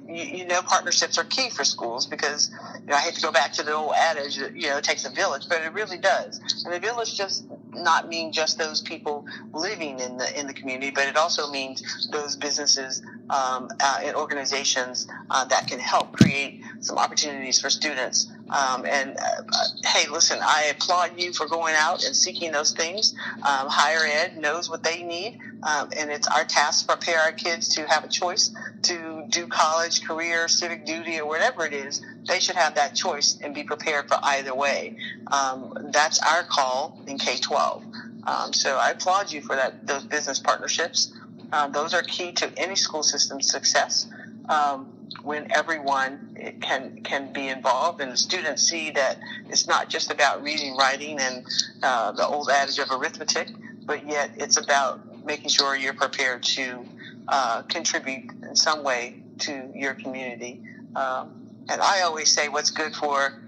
you, 0.08 0.38
you, 0.38 0.46
know 0.46 0.62
partnerships 0.62 1.18
are 1.18 1.24
key 1.24 1.50
for 1.50 1.64
schools 1.64 2.06
because 2.06 2.50
you 2.80 2.86
know 2.86 2.96
I 2.96 3.00
hate 3.00 3.14
to 3.14 3.22
go 3.22 3.32
back 3.32 3.52
to 3.54 3.62
the 3.62 3.72
old 3.72 3.94
adage 3.96 4.36
you 4.36 4.68
know 4.68 4.76
it 4.76 4.84
takes 4.84 5.04
a 5.06 5.10
village 5.10 5.48
but 5.48 5.62
it 5.62 5.72
really 5.72 5.98
does 5.98 6.38
and 6.64 6.74
the 6.74 6.80
village 6.80 7.16
just 7.16 7.46
not 7.74 8.08
mean 8.08 8.32
just 8.32 8.58
those 8.58 8.80
people 8.80 9.26
living 9.52 9.98
in 10.00 10.16
the 10.16 10.38
in 10.38 10.46
the 10.46 10.54
community 10.54 10.90
but 10.90 11.06
it 11.06 11.16
also 11.16 11.50
means 11.50 12.08
those 12.12 12.36
businesses 12.36 13.02
um, 13.30 13.68
uh, 13.80 14.00
and 14.02 14.16
organizations 14.16 15.06
uh, 15.30 15.44
that 15.46 15.66
can 15.66 15.78
help 15.78 16.12
create 16.12 16.60
some 16.80 16.98
opportunities 16.98 17.60
for 17.60 17.70
students 17.70 18.30
um, 18.52 18.84
and 18.84 19.16
uh, 19.16 19.22
uh, 19.22 19.64
hey, 19.84 20.08
listen, 20.10 20.38
I 20.42 20.74
applaud 20.76 21.18
you 21.18 21.32
for 21.32 21.48
going 21.48 21.74
out 21.76 22.04
and 22.04 22.14
seeking 22.14 22.52
those 22.52 22.72
things. 22.72 23.14
Um, 23.36 23.68
higher 23.68 24.04
ed 24.04 24.36
knows 24.36 24.68
what 24.68 24.82
they 24.82 25.02
need, 25.02 25.38
um, 25.62 25.90
and 25.96 26.10
it's 26.10 26.28
our 26.28 26.44
task 26.44 26.86
to 26.86 26.96
prepare 26.96 27.20
our 27.20 27.32
kids 27.32 27.68
to 27.76 27.86
have 27.86 28.04
a 28.04 28.08
choice 28.08 28.54
to 28.82 28.94
do 29.32 29.46
college, 29.48 30.04
career, 30.04 30.46
civic 30.46 30.86
duty, 30.86 31.18
or 31.18 31.26
whatever 31.26 31.66
it 31.66 31.72
is. 31.72 32.00
They 32.28 32.38
should 32.38 32.54
have 32.56 32.76
that 32.76 32.94
choice 32.94 33.38
and 33.42 33.54
be 33.54 33.64
prepared 33.64 34.06
for 34.06 34.18
either 34.22 34.54
way. 34.54 34.96
Um, 35.26 35.88
that's 35.92 36.20
our 36.22 36.44
call 36.44 37.02
in 37.06 37.18
K 37.18 37.38
12. 37.38 37.82
Um, 38.24 38.52
so 38.52 38.76
I 38.76 38.90
applaud 38.90 39.32
you 39.32 39.40
for 39.40 39.56
that. 39.56 39.86
Those 39.86 40.04
business 40.04 40.38
partnerships, 40.38 41.12
uh, 41.52 41.66
those 41.68 41.94
are 41.94 42.02
key 42.02 42.32
to 42.32 42.52
any 42.56 42.76
school 42.76 43.02
system's 43.02 43.50
success. 43.50 44.06
Um, 44.48 44.92
when 45.22 45.52
everyone 45.52 46.56
can 46.60 47.00
can 47.02 47.32
be 47.32 47.48
involved 47.48 48.00
and 48.00 48.10
the 48.10 48.16
students 48.16 48.62
see 48.62 48.90
that 48.90 49.18
it's 49.48 49.68
not 49.68 49.88
just 49.88 50.10
about 50.10 50.42
reading, 50.42 50.76
writing, 50.76 51.18
and 51.20 51.46
uh, 51.82 52.12
the 52.12 52.26
old 52.26 52.48
adage 52.48 52.78
of 52.78 52.90
arithmetic, 52.90 53.48
but 53.84 54.08
yet 54.08 54.30
it's 54.36 54.56
about 54.56 55.00
making 55.24 55.48
sure 55.48 55.76
you're 55.76 55.94
prepared 55.94 56.42
to 56.42 56.84
uh, 57.28 57.62
contribute 57.62 58.30
in 58.42 58.56
some 58.56 58.82
way 58.82 59.22
to 59.40 59.70
your 59.74 59.94
community. 59.94 60.62
Um, 60.94 61.48
and 61.68 61.80
I 61.80 62.02
always 62.02 62.30
say, 62.30 62.48
what's 62.48 62.70
good 62.70 62.94
for 62.94 63.42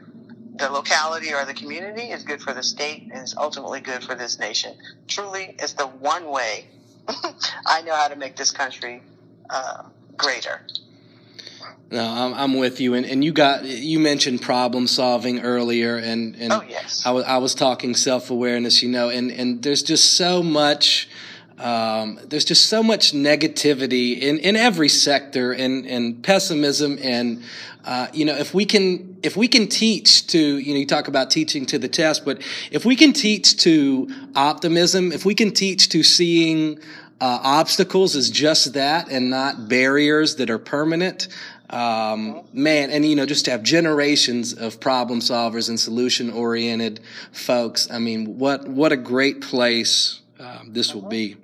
the 0.56 0.70
locality 0.70 1.34
or 1.34 1.44
the 1.44 1.54
community 1.54 2.10
is 2.10 2.22
good 2.22 2.40
for 2.40 2.52
the 2.54 2.62
state 2.62 3.10
and 3.12 3.24
is 3.24 3.34
ultimately 3.36 3.80
good 3.80 4.04
for 4.04 4.14
this 4.14 4.38
nation. 4.38 4.76
Truly, 5.08 5.56
it's 5.58 5.72
the 5.72 5.86
one 5.86 6.26
way 6.26 6.66
I 7.66 7.82
know 7.82 7.94
how 7.94 8.08
to 8.08 8.16
make 8.16 8.36
this 8.36 8.50
country 8.50 9.02
uh, 9.50 9.84
greater. 10.16 10.60
No, 11.90 12.04
I'm, 12.04 12.34
I'm 12.34 12.54
with 12.54 12.80
you. 12.80 12.94
And, 12.94 13.04
and 13.04 13.24
you 13.24 13.32
got, 13.32 13.64
you 13.64 14.00
mentioned 14.00 14.42
problem 14.42 14.86
solving 14.86 15.40
earlier 15.40 15.96
and, 15.96 16.34
and 16.36 16.52
oh, 16.52 16.62
yes. 16.68 17.04
I 17.04 17.10
was, 17.10 17.24
I 17.24 17.38
was 17.38 17.54
talking 17.54 17.94
self 17.94 18.30
awareness, 18.30 18.82
you 18.82 18.88
know, 18.88 19.10
and, 19.10 19.30
and 19.30 19.62
there's 19.62 19.82
just 19.82 20.14
so 20.14 20.42
much, 20.42 21.08
um, 21.58 22.18
there's 22.24 22.44
just 22.44 22.66
so 22.66 22.82
much 22.82 23.12
negativity 23.12 24.20
in, 24.20 24.38
in 24.38 24.56
every 24.56 24.88
sector 24.88 25.52
and, 25.52 25.86
and 25.86 26.22
pessimism. 26.22 26.98
And, 27.00 27.42
uh, 27.84 28.08
you 28.12 28.24
know, 28.24 28.36
if 28.36 28.52
we 28.54 28.64
can, 28.64 29.18
if 29.22 29.36
we 29.36 29.46
can 29.46 29.68
teach 29.68 30.26
to, 30.28 30.38
you 30.38 30.74
know, 30.74 30.80
you 30.80 30.86
talk 30.86 31.08
about 31.08 31.30
teaching 31.30 31.64
to 31.66 31.78
the 31.78 31.88
test, 31.88 32.24
but 32.24 32.42
if 32.70 32.84
we 32.84 32.96
can 32.96 33.12
teach 33.12 33.56
to 33.58 34.08
optimism, 34.34 35.12
if 35.12 35.24
we 35.24 35.34
can 35.34 35.52
teach 35.52 35.88
to 35.90 36.02
seeing, 36.02 36.80
uh, 37.20 37.40
obstacles 37.42 38.16
as 38.16 38.28
just 38.28 38.74
that 38.74 39.08
and 39.08 39.30
not 39.30 39.68
barriers 39.68 40.36
that 40.36 40.50
are 40.50 40.58
permanent, 40.58 41.28
um, 41.70 42.42
man, 42.52 42.90
and 42.90 43.06
you 43.06 43.16
know, 43.16 43.24
just 43.24 43.46
to 43.46 43.50
have 43.50 43.62
generations 43.62 44.52
of 44.52 44.80
problem 44.80 45.20
solvers 45.20 45.68
and 45.68 45.78
solution 45.78 46.30
oriented 46.30 47.00
folks. 47.32 47.90
I 47.90 47.98
mean, 47.98 48.38
what 48.38 48.68
what 48.68 48.92
a 48.92 48.96
great 48.96 49.40
place 49.40 50.20
um, 50.38 50.72
this 50.72 50.94
will 50.94 51.08
be. 51.08 51.36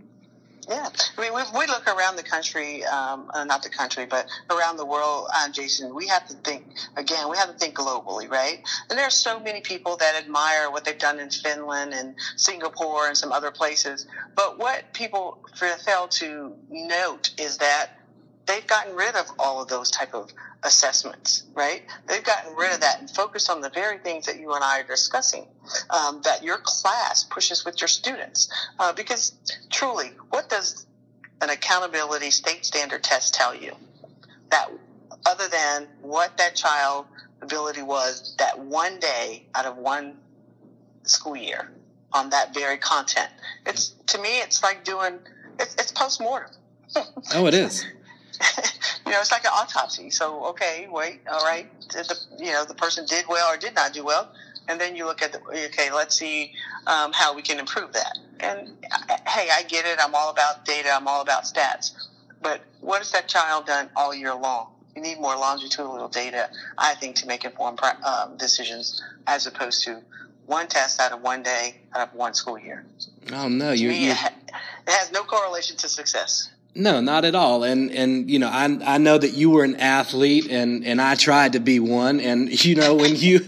Yeah, 0.70 0.88
I 1.18 1.20
mean, 1.20 1.34
we, 1.34 1.42
we 1.58 1.66
look 1.66 1.88
around 1.88 2.14
the 2.14 2.22
country, 2.22 2.84
um, 2.84 3.28
uh, 3.34 3.42
not 3.42 3.64
the 3.64 3.70
country, 3.70 4.06
but 4.06 4.26
around 4.50 4.76
the 4.76 4.86
world, 4.86 5.26
uh, 5.34 5.48
Jason. 5.50 5.92
We 5.96 6.06
have 6.06 6.28
to 6.28 6.34
think 6.34 6.64
again. 6.96 7.28
We 7.28 7.36
have 7.38 7.48
to 7.48 7.54
think 7.54 7.74
globally, 7.74 8.30
right? 8.30 8.60
And 8.88 8.96
there 8.96 9.04
are 9.04 9.10
so 9.10 9.40
many 9.40 9.62
people 9.62 9.96
that 9.96 10.14
admire 10.14 10.70
what 10.70 10.84
they've 10.84 10.96
done 10.96 11.18
in 11.18 11.28
Finland 11.28 11.92
and 11.92 12.14
Singapore 12.36 13.08
and 13.08 13.16
some 13.16 13.32
other 13.32 13.50
places. 13.50 14.06
But 14.36 14.60
what 14.60 14.84
people 14.94 15.38
fail 15.56 16.06
to 16.08 16.54
note 16.70 17.32
is 17.36 17.58
that 17.58 17.88
they've 18.50 18.66
gotten 18.66 18.94
rid 18.96 19.14
of 19.14 19.26
all 19.38 19.62
of 19.62 19.68
those 19.68 19.90
type 19.90 20.12
of 20.12 20.32
assessments, 20.64 21.44
right? 21.54 21.82
They've 22.06 22.24
gotten 22.24 22.54
rid 22.56 22.72
of 22.74 22.80
that 22.80 23.00
and 23.00 23.08
focused 23.08 23.48
on 23.48 23.60
the 23.60 23.70
very 23.70 23.98
things 23.98 24.26
that 24.26 24.40
you 24.40 24.52
and 24.54 24.64
I 24.64 24.80
are 24.80 24.86
discussing, 24.86 25.46
um, 25.90 26.20
that 26.24 26.42
your 26.42 26.58
class 26.62 27.24
pushes 27.24 27.64
with 27.64 27.80
your 27.80 27.88
students. 27.88 28.50
Uh, 28.78 28.92
because 28.92 29.32
truly, 29.70 30.10
what 30.30 30.48
does 30.48 30.86
an 31.40 31.50
accountability 31.50 32.30
state 32.30 32.64
standard 32.64 33.04
test 33.04 33.34
tell 33.34 33.54
you? 33.54 33.72
That 34.50 34.68
other 35.26 35.46
than 35.48 35.86
what 36.02 36.36
that 36.38 36.56
child 36.56 37.06
ability 37.42 37.82
was 37.82 38.34
that 38.38 38.58
one 38.58 38.98
day 38.98 39.46
out 39.54 39.66
of 39.66 39.76
one 39.76 40.16
school 41.04 41.36
year 41.36 41.70
on 42.12 42.30
that 42.30 42.52
very 42.52 42.78
content. 42.78 43.30
It's 43.64 43.90
to 44.08 44.18
me, 44.18 44.40
it's 44.40 44.62
like 44.62 44.84
doing 44.84 45.20
it's, 45.60 45.74
it's 45.76 45.92
post 45.92 46.20
mortem. 46.20 46.50
oh, 47.34 47.46
it 47.46 47.54
is. 47.54 47.84
you 49.06 49.12
know, 49.12 49.20
it's 49.20 49.32
like 49.32 49.44
an 49.44 49.50
autopsy. 49.54 50.10
So, 50.10 50.44
okay, 50.46 50.88
wait, 50.90 51.20
all 51.30 51.44
right, 51.44 51.68
the, 51.90 52.18
you 52.38 52.52
know, 52.52 52.64
the 52.64 52.74
person 52.74 53.04
did 53.06 53.26
well 53.28 53.52
or 53.52 53.56
did 53.56 53.74
not 53.74 53.92
do 53.92 54.04
well, 54.04 54.32
and 54.68 54.80
then 54.80 54.96
you 54.96 55.04
look 55.04 55.22
at 55.22 55.32
the 55.32 55.40
okay, 55.66 55.92
let's 55.92 56.16
see 56.16 56.52
um, 56.86 57.12
how 57.12 57.34
we 57.34 57.42
can 57.42 57.58
improve 57.58 57.92
that. 57.92 58.18
And 58.40 58.70
uh, 58.92 59.16
hey, 59.26 59.48
I 59.52 59.64
get 59.64 59.84
it. 59.84 59.98
I'm 60.00 60.14
all 60.14 60.30
about 60.30 60.64
data. 60.64 60.90
I'm 60.92 61.08
all 61.08 61.22
about 61.22 61.44
stats. 61.44 61.92
But 62.42 62.62
what 62.80 62.98
has 62.98 63.12
that 63.12 63.28
child 63.28 63.66
done 63.66 63.90
all 63.96 64.14
year 64.14 64.34
long? 64.34 64.68
You 64.96 65.02
need 65.02 65.20
more 65.20 65.36
longitudinal 65.36 66.08
data, 66.08 66.50
I 66.78 66.94
think, 66.94 67.16
to 67.16 67.26
make 67.26 67.44
informed 67.44 67.80
um, 68.04 68.36
decisions 68.36 69.02
as 69.26 69.46
opposed 69.46 69.84
to 69.84 70.00
one 70.46 70.66
test 70.66 71.00
out 71.00 71.12
of 71.12 71.22
one 71.22 71.42
day 71.42 71.76
out 71.94 72.08
of 72.08 72.14
one 72.14 72.34
school 72.34 72.58
year. 72.58 72.84
Oh 73.32 73.48
no, 73.48 73.72
you. 73.72 73.90
It 73.90 74.16
has 74.86 75.12
no 75.12 75.22
correlation 75.22 75.76
to 75.78 75.88
success. 75.88 76.50
No, 76.72 77.00
not 77.00 77.24
at 77.24 77.34
all. 77.34 77.64
And 77.64 77.90
and 77.90 78.30
you 78.30 78.38
know, 78.38 78.48
I 78.48 78.78
I 78.84 78.98
know 78.98 79.18
that 79.18 79.32
you 79.32 79.50
were 79.50 79.64
an 79.64 79.76
athlete 79.76 80.48
and 80.50 80.86
and 80.86 81.02
I 81.02 81.16
tried 81.16 81.54
to 81.54 81.60
be 81.60 81.80
one 81.80 82.20
and 82.20 82.64
you 82.64 82.76
know, 82.76 82.94
when 82.94 83.16
you 83.16 83.40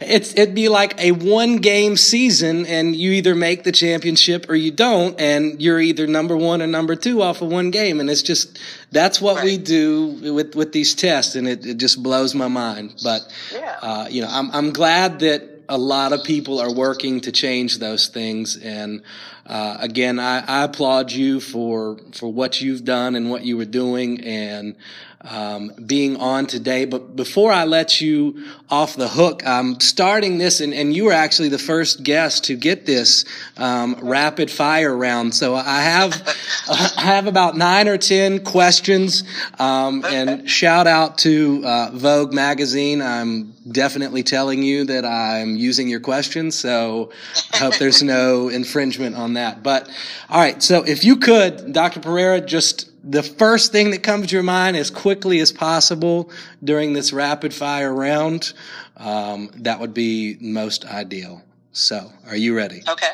it's 0.00 0.32
it'd 0.34 0.54
be 0.54 0.68
like 0.68 1.00
a 1.00 1.10
one 1.10 1.56
game 1.56 1.96
season 1.96 2.66
and 2.66 2.94
you 2.94 3.12
either 3.12 3.34
make 3.34 3.64
the 3.64 3.72
championship 3.72 4.48
or 4.48 4.54
you 4.54 4.70
don't 4.70 5.20
and 5.20 5.60
you're 5.60 5.80
either 5.80 6.06
number 6.06 6.36
1 6.36 6.62
or 6.62 6.66
number 6.68 6.94
2 6.94 7.20
off 7.20 7.42
of 7.42 7.50
one 7.50 7.72
game 7.72 7.98
and 7.98 8.08
it's 8.08 8.22
just 8.22 8.58
that's 8.92 9.20
what 9.20 9.36
right. 9.36 9.44
we 9.44 9.58
do 9.58 10.34
with 10.34 10.54
with 10.54 10.72
these 10.72 10.94
tests 10.94 11.34
and 11.34 11.48
it, 11.48 11.66
it 11.66 11.78
just 11.78 12.00
blows 12.00 12.32
my 12.32 12.48
mind. 12.48 12.94
But 13.02 13.22
yeah. 13.52 13.76
uh, 13.82 14.06
you 14.08 14.22
know, 14.22 14.28
I'm 14.30 14.52
I'm 14.52 14.72
glad 14.72 15.18
that 15.20 15.57
a 15.68 15.78
lot 15.78 16.12
of 16.12 16.24
people 16.24 16.60
are 16.60 16.72
working 16.72 17.20
to 17.20 17.32
change 17.32 17.78
those 17.78 18.08
things. 18.08 18.56
And 18.56 19.02
uh, 19.46 19.76
again, 19.80 20.18
I, 20.18 20.44
I, 20.46 20.64
applaud 20.64 21.12
you 21.12 21.40
for 21.40 21.98
for 22.12 22.32
what 22.32 22.60
you've 22.60 22.84
done 22.84 23.14
and 23.16 23.30
what 23.30 23.44
you 23.44 23.56
were 23.56 23.64
doing. 23.64 24.20
And 24.20 24.76
um, 25.22 25.72
being 25.84 26.16
on 26.16 26.46
today. 26.46 26.84
But 26.84 27.16
before 27.16 27.50
I 27.50 27.64
let 27.64 28.00
you 28.00 28.44
off 28.70 28.96
the 28.96 29.08
hook, 29.08 29.42
I'm 29.46 29.80
starting 29.80 30.38
this, 30.38 30.60
and, 30.60 30.72
and 30.72 30.94
you 30.94 31.04
were 31.04 31.12
actually 31.12 31.48
the 31.48 31.58
first 31.58 32.02
guest 32.02 32.44
to 32.44 32.56
get 32.56 32.86
this 32.86 33.24
um, 33.56 33.96
rapid 34.00 34.50
fire 34.50 34.96
round. 34.96 35.34
So 35.34 35.54
I 35.54 35.80
have 35.82 36.22
I 36.68 37.02
have 37.02 37.26
about 37.26 37.56
nine 37.56 37.88
or 37.88 37.98
ten 37.98 38.44
questions, 38.44 39.24
um, 39.58 40.04
and 40.04 40.48
shout 40.48 40.86
out 40.86 41.18
to 41.18 41.62
uh, 41.64 41.90
Vogue 41.92 42.32
magazine. 42.32 43.02
I'm 43.02 43.52
definitely 43.70 44.22
telling 44.22 44.62
you 44.62 44.84
that 44.84 45.04
I'm 45.04 45.56
using 45.56 45.88
your 45.88 46.00
questions, 46.00 46.56
so 46.56 47.12
I 47.52 47.58
hope 47.58 47.76
there's 47.78 48.02
no 48.02 48.48
infringement 48.48 49.16
on 49.16 49.34
that. 49.34 49.62
But 49.62 49.88
all 50.28 50.40
right, 50.40 50.62
so 50.62 50.84
if 50.84 51.04
you 51.04 51.16
could, 51.16 51.72
Dr. 51.72 52.00
Perera, 52.00 52.44
just 52.44 52.87
the 53.08 53.22
first 53.22 53.72
thing 53.72 53.90
that 53.92 54.02
comes 54.02 54.28
to 54.28 54.34
your 54.34 54.42
mind 54.42 54.76
as 54.76 54.90
quickly 54.90 55.40
as 55.40 55.50
possible 55.50 56.30
during 56.62 56.92
this 56.92 57.12
rapid 57.12 57.54
fire 57.54 57.92
round, 57.92 58.52
um, 58.98 59.50
that 59.56 59.80
would 59.80 59.94
be 59.94 60.36
most 60.40 60.84
ideal. 60.84 61.42
So, 61.72 62.12
are 62.26 62.36
you 62.36 62.54
ready? 62.54 62.82
Okay. 62.86 63.12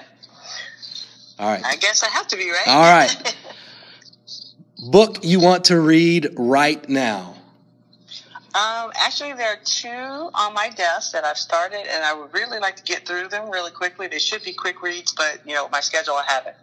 All 1.39 1.49
right. 1.49 1.65
I 1.65 1.77
guess 1.77 2.03
I 2.03 2.09
have 2.09 2.27
to 2.29 2.37
be, 2.37 2.51
right? 2.51 2.67
All 2.67 2.83
right. 2.83 3.37
Book 4.91 5.19
you 5.23 5.41
want 5.41 5.65
to 5.67 5.81
read 5.81 6.29
right 6.37 6.87
now? 6.89 7.37
Um, 8.55 8.93
actually, 8.95 9.33
there 9.33 9.53
are 9.53 9.61
two 9.65 9.89
on 9.89 10.55
my 10.55 10.71
desk 10.71 11.13
that 11.13 11.25
I've 11.25 11.39
started, 11.39 11.87
and 11.91 12.05
I 12.05 12.15
would 12.15 12.33
really 12.33 12.59
like 12.59 12.77
to 12.77 12.85
get 12.85 13.07
through 13.07 13.29
them 13.29 13.51
really 13.51 13.71
quickly. 13.71 14.07
They 14.07 14.19
should 14.19 14.45
be 14.45 14.53
quick 14.53 14.83
reads, 14.83 15.13
but 15.13 15.41
you 15.45 15.55
know, 15.55 15.69
my 15.71 15.81
schedule 15.81 16.15
I 16.15 16.25
haven't. 16.25 16.57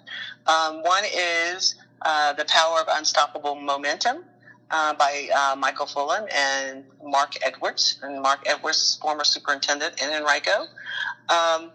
Um, 0.48 0.84
one 0.84 1.04
is 1.14 1.76
uh, 2.02 2.34
"The 2.34 2.46
Power 2.46 2.80
of 2.80 2.88
Unstoppable 2.90 3.56
Momentum" 3.56 4.24
uh, 4.70 4.94
by 4.94 5.30
uh, 5.36 5.56
Michael 5.56 5.86
Fullan 5.86 6.28
and 6.34 6.84
Mark 7.04 7.34
Edwards, 7.44 8.00
and 8.02 8.22
Mark 8.22 8.44
Edwards, 8.46 8.98
former 9.02 9.24
superintendent 9.24 10.02
in 10.02 10.10
Henrico. 10.10 10.66
Um, 11.30 11.72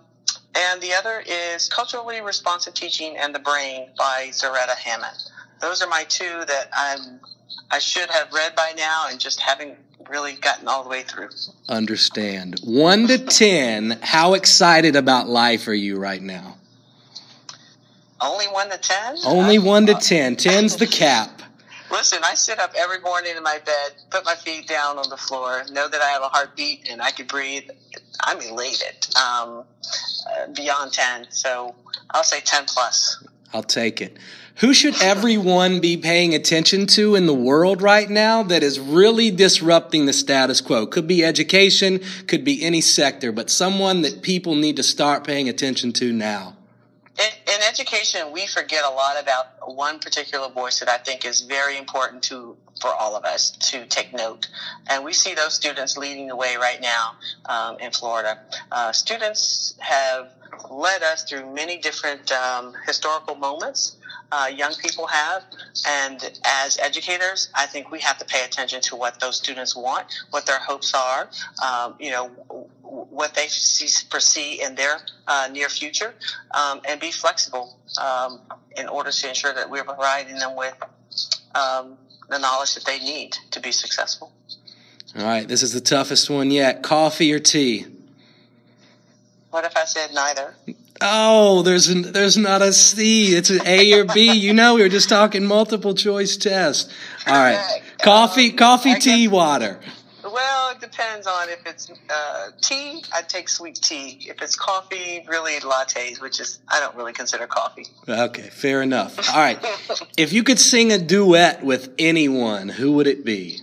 and 0.55 0.81
the 0.81 0.95
other 0.95 1.23
is 1.27 1.69
Culturally 1.69 2.21
Responsive 2.21 2.75
Teaching 2.75 3.17
and 3.17 3.35
the 3.35 3.39
Brain 3.39 3.89
by 3.99 4.29
Zaretta 4.31 4.75
Hammond. 4.75 5.17
Those 5.61 5.83
are 5.83 5.89
my 5.89 6.05
two 6.05 6.45
that 6.47 6.69
I'm 6.73 7.21
I 7.71 7.79
should 7.79 8.11
have 8.11 8.33
read 8.33 8.55
by 8.55 8.73
now 8.77 9.07
and 9.11 9.19
just 9.19 9.41
haven't 9.41 9.77
really 10.09 10.35
gotten 10.35 10.69
all 10.69 10.83
the 10.85 10.89
way 10.89 11.03
through. 11.03 11.31
Understand. 11.69 12.61
One 12.63 13.09
to 13.09 13.19
ten, 13.19 13.99
how 14.03 14.35
excited 14.35 14.97
about 14.97 15.29
life 15.29 15.67
are 15.69 15.75
you 15.75 15.99
right 15.99 16.23
now? 16.23 16.57
Only 18.21 18.47
one 18.47 18.71
to 18.71 18.79
ten? 18.79 19.17
Only 19.25 19.59
one 19.59 19.87
to 19.87 19.95
ten. 19.95 20.37
Ten's 20.37 20.77
the 20.77 20.87
cap. 20.87 21.43
Listen, 21.91 22.19
I 22.25 22.35
sit 22.35 22.59
up 22.59 22.73
every 22.77 22.99
morning 23.01 23.37
in 23.37 23.43
my 23.43 23.59
bed, 23.65 23.93
put 24.11 24.25
my 24.25 24.35
feet 24.35 24.67
down 24.67 24.99
on 24.99 25.09
the 25.09 25.17
floor, 25.17 25.63
know 25.71 25.89
that 25.89 26.03
I 26.03 26.07
have 26.07 26.23
a 26.23 26.29
heartbeat 26.29 26.89
and 26.91 27.01
I 27.01 27.13
can 27.13 27.27
breathe. 27.27 27.71
I'm 28.25 28.41
elated. 28.41 29.07
Um, 29.15 29.65
uh, 30.27 30.49
beyond 30.49 30.93
10. 30.93 31.27
So 31.31 31.75
I'll 32.11 32.25
say 32.25 32.41
10 32.41 32.65
plus. 32.67 33.23
I'll 33.53 33.63
take 33.63 34.01
it. 34.01 34.17
Who 34.57 34.75
should 34.75 35.01
everyone 35.03 35.81
be 35.81 35.97
paying 35.97 36.35
attention 36.35 36.87
to 36.89 37.15
in 37.15 37.27
the 37.27 37.35
world 37.35 37.83
right 37.83 38.09
now 38.09 38.43
that 38.45 38.63
is 38.63 38.81
really 38.81 39.31
disrupting 39.31 40.07
the 40.07 40.13
status 40.13 40.61
quo? 40.61 40.87
Could 40.87 41.07
be 41.07 41.25
education, 41.25 42.01
could 42.27 42.45
be 42.45 42.63
any 42.65 42.81
sector, 42.81 43.33
but 43.33 43.51
someone 43.51 44.03
that 44.03 44.23
people 44.23 44.55
need 44.55 44.77
to 44.77 44.83
start 44.83 45.25
paying 45.25 45.49
attention 45.49 45.93
to 45.95 46.13
now. 46.13 46.56
In, 47.19 47.55
in 47.55 47.63
education, 47.63 48.31
we 48.31 48.47
forget 48.47 48.85
a 48.85 48.91
lot 48.91 49.21
about 49.21 49.75
one 49.75 49.99
particular 49.99 50.49
voice 50.51 50.81
that 50.81 50.89
I 50.89 50.99
think 50.99 51.25
is 51.25 51.41
very 51.41 51.79
important 51.79 52.23
to 52.25 52.57
for 52.81 52.93
all 52.95 53.17
of 53.17 53.25
us 53.25 53.53
to 53.53 53.87
take 53.87 54.13
note. 54.13 54.49
And 54.89 55.03
we 55.03 55.15
see 55.15 55.35
those 55.35 55.55
students 55.55 55.97
leading 55.97 56.27
the 56.27 56.37
way 56.37 56.57
right 56.57 56.81
now 56.81 57.13
um, 57.47 57.79
in 57.79 57.91
Florida. 57.91 58.39
Uh, 58.71 58.93
students 58.93 59.75
have 59.79 60.29
led 60.71 61.03
us 61.03 61.25
through 61.25 61.55
many 61.55 61.79
different 61.79 62.31
um, 62.33 62.75
historical 62.87 63.35
moments 63.35 63.97
uh, 64.33 64.51
young 64.55 64.75
people 64.75 65.07
have. 65.07 65.45
And 65.87 66.39
as 66.45 66.79
educators, 66.79 67.49
I 67.55 67.67
think 67.67 67.91
we 67.91 68.01
have 68.01 68.19
to 68.19 68.25
pay 68.25 68.45
attention 68.45 68.81
to 68.83 68.97
what 68.97 69.21
those 69.21 69.37
students 69.37 69.77
want, 69.77 70.07
what 70.31 70.47
their 70.47 70.59
hopes 70.59 70.95
are, 70.95 71.29
um, 71.65 71.95
you 71.99 72.11
know, 72.11 72.66
what 73.17 73.35
they 73.35 73.47
see, 73.49 73.89
foresee 74.11 74.63
in 74.63 74.75
their 74.75 74.99
uh, 75.27 75.49
near 75.51 75.69
future, 75.69 76.15
um, 76.53 76.83
and 76.87 77.01
be 77.01 77.11
flexible 77.11 77.79
um, 78.01 78.41
in 78.77 78.89
order 78.89 79.11
to 79.11 79.29
ensure 79.29 79.55
that 79.55 79.71
we're 79.71 79.85
providing 79.85 80.37
them 80.37 80.55
with 80.55 80.77
um, 81.55 81.97
the 82.29 82.39
knowledge 82.39 82.75
that 82.75 82.85
they 82.85 82.99
need 82.99 83.35
to 83.51 83.61
be 83.61 83.73
successful. 83.73 84.31
All 85.17 85.25
right, 85.25 85.49
this 85.49 85.63
is 85.63 85.73
the 85.73 85.81
toughest 85.81 86.29
one 86.29 86.51
yet. 86.51 86.83
Coffee 86.83 87.33
or 87.33 87.39
tea? 87.39 87.87
What 89.51 89.65
if 89.65 89.75
I 89.75 89.87
said 89.87 90.13
neither? 90.13 90.55
Oh, 91.01 91.63
there's 91.63 91.89
an, 91.89 92.13
there's 92.13 92.37
not 92.37 92.61
a 92.61 92.73
C. 92.73 93.35
It's 93.35 93.49
an 93.49 93.61
A 93.67 93.95
or 93.95 94.05
B. 94.05 94.33
You 94.33 94.53
know, 94.53 94.75
we 94.75 94.83
were 94.83 94.91
just 94.91 95.09
talking 95.09 95.47
multiple 95.47 95.95
choice 95.95 96.37
test. 96.37 96.93
All 97.27 97.33
right, 97.33 97.83
coffee, 98.03 98.53
coffee, 98.53 98.97
tea, 98.97 99.27
water. 99.29 99.81
Well, 100.33 100.73
it 100.73 100.81
depends 100.81 101.27
on 101.27 101.49
if 101.51 101.65
it's 101.67 101.91
uh, 102.11 102.51
tea. 102.61 103.05
I 103.15 103.23
take 103.23 103.49
sweet 103.49 103.77
tea. 103.77 104.27
If 104.29 104.43
it's 104.43 104.57
coffee, 104.57 105.25
really 105.29 105.53
lattes, 105.61 106.21
which 106.21 106.41
is 106.41 106.59
I 106.69 106.81
don't 106.81 106.97
really 106.97 107.13
consider 107.13 107.47
coffee. 107.47 107.87
Okay, 108.09 108.49
fair 108.51 108.83
enough. 108.83 109.31
All 109.31 109.41
right, 109.41 109.59
if 110.17 110.33
you 110.33 110.43
could 110.43 110.59
sing 110.59 110.93
a 110.93 110.99
duet 110.99 111.65
with 111.65 111.95
anyone, 111.99 112.69
who 112.69 112.93
would 112.93 113.07
it 113.07 113.25
be? 113.25 113.61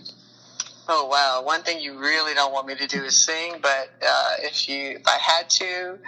Oh 0.88 1.06
wow! 1.06 1.42
One 1.44 1.62
thing 1.62 1.80
you 1.80 1.98
really 1.98 2.34
don't 2.34 2.52
want 2.52 2.66
me 2.66 2.76
to 2.76 2.86
do 2.86 3.02
is 3.04 3.16
sing, 3.16 3.56
but 3.60 3.90
uh, 4.06 4.34
if 4.38 4.68
you, 4.68 4.96
if 4.96 5.06
I 5.06 5.18
had 5.18 5.50
to, 5.50 5.98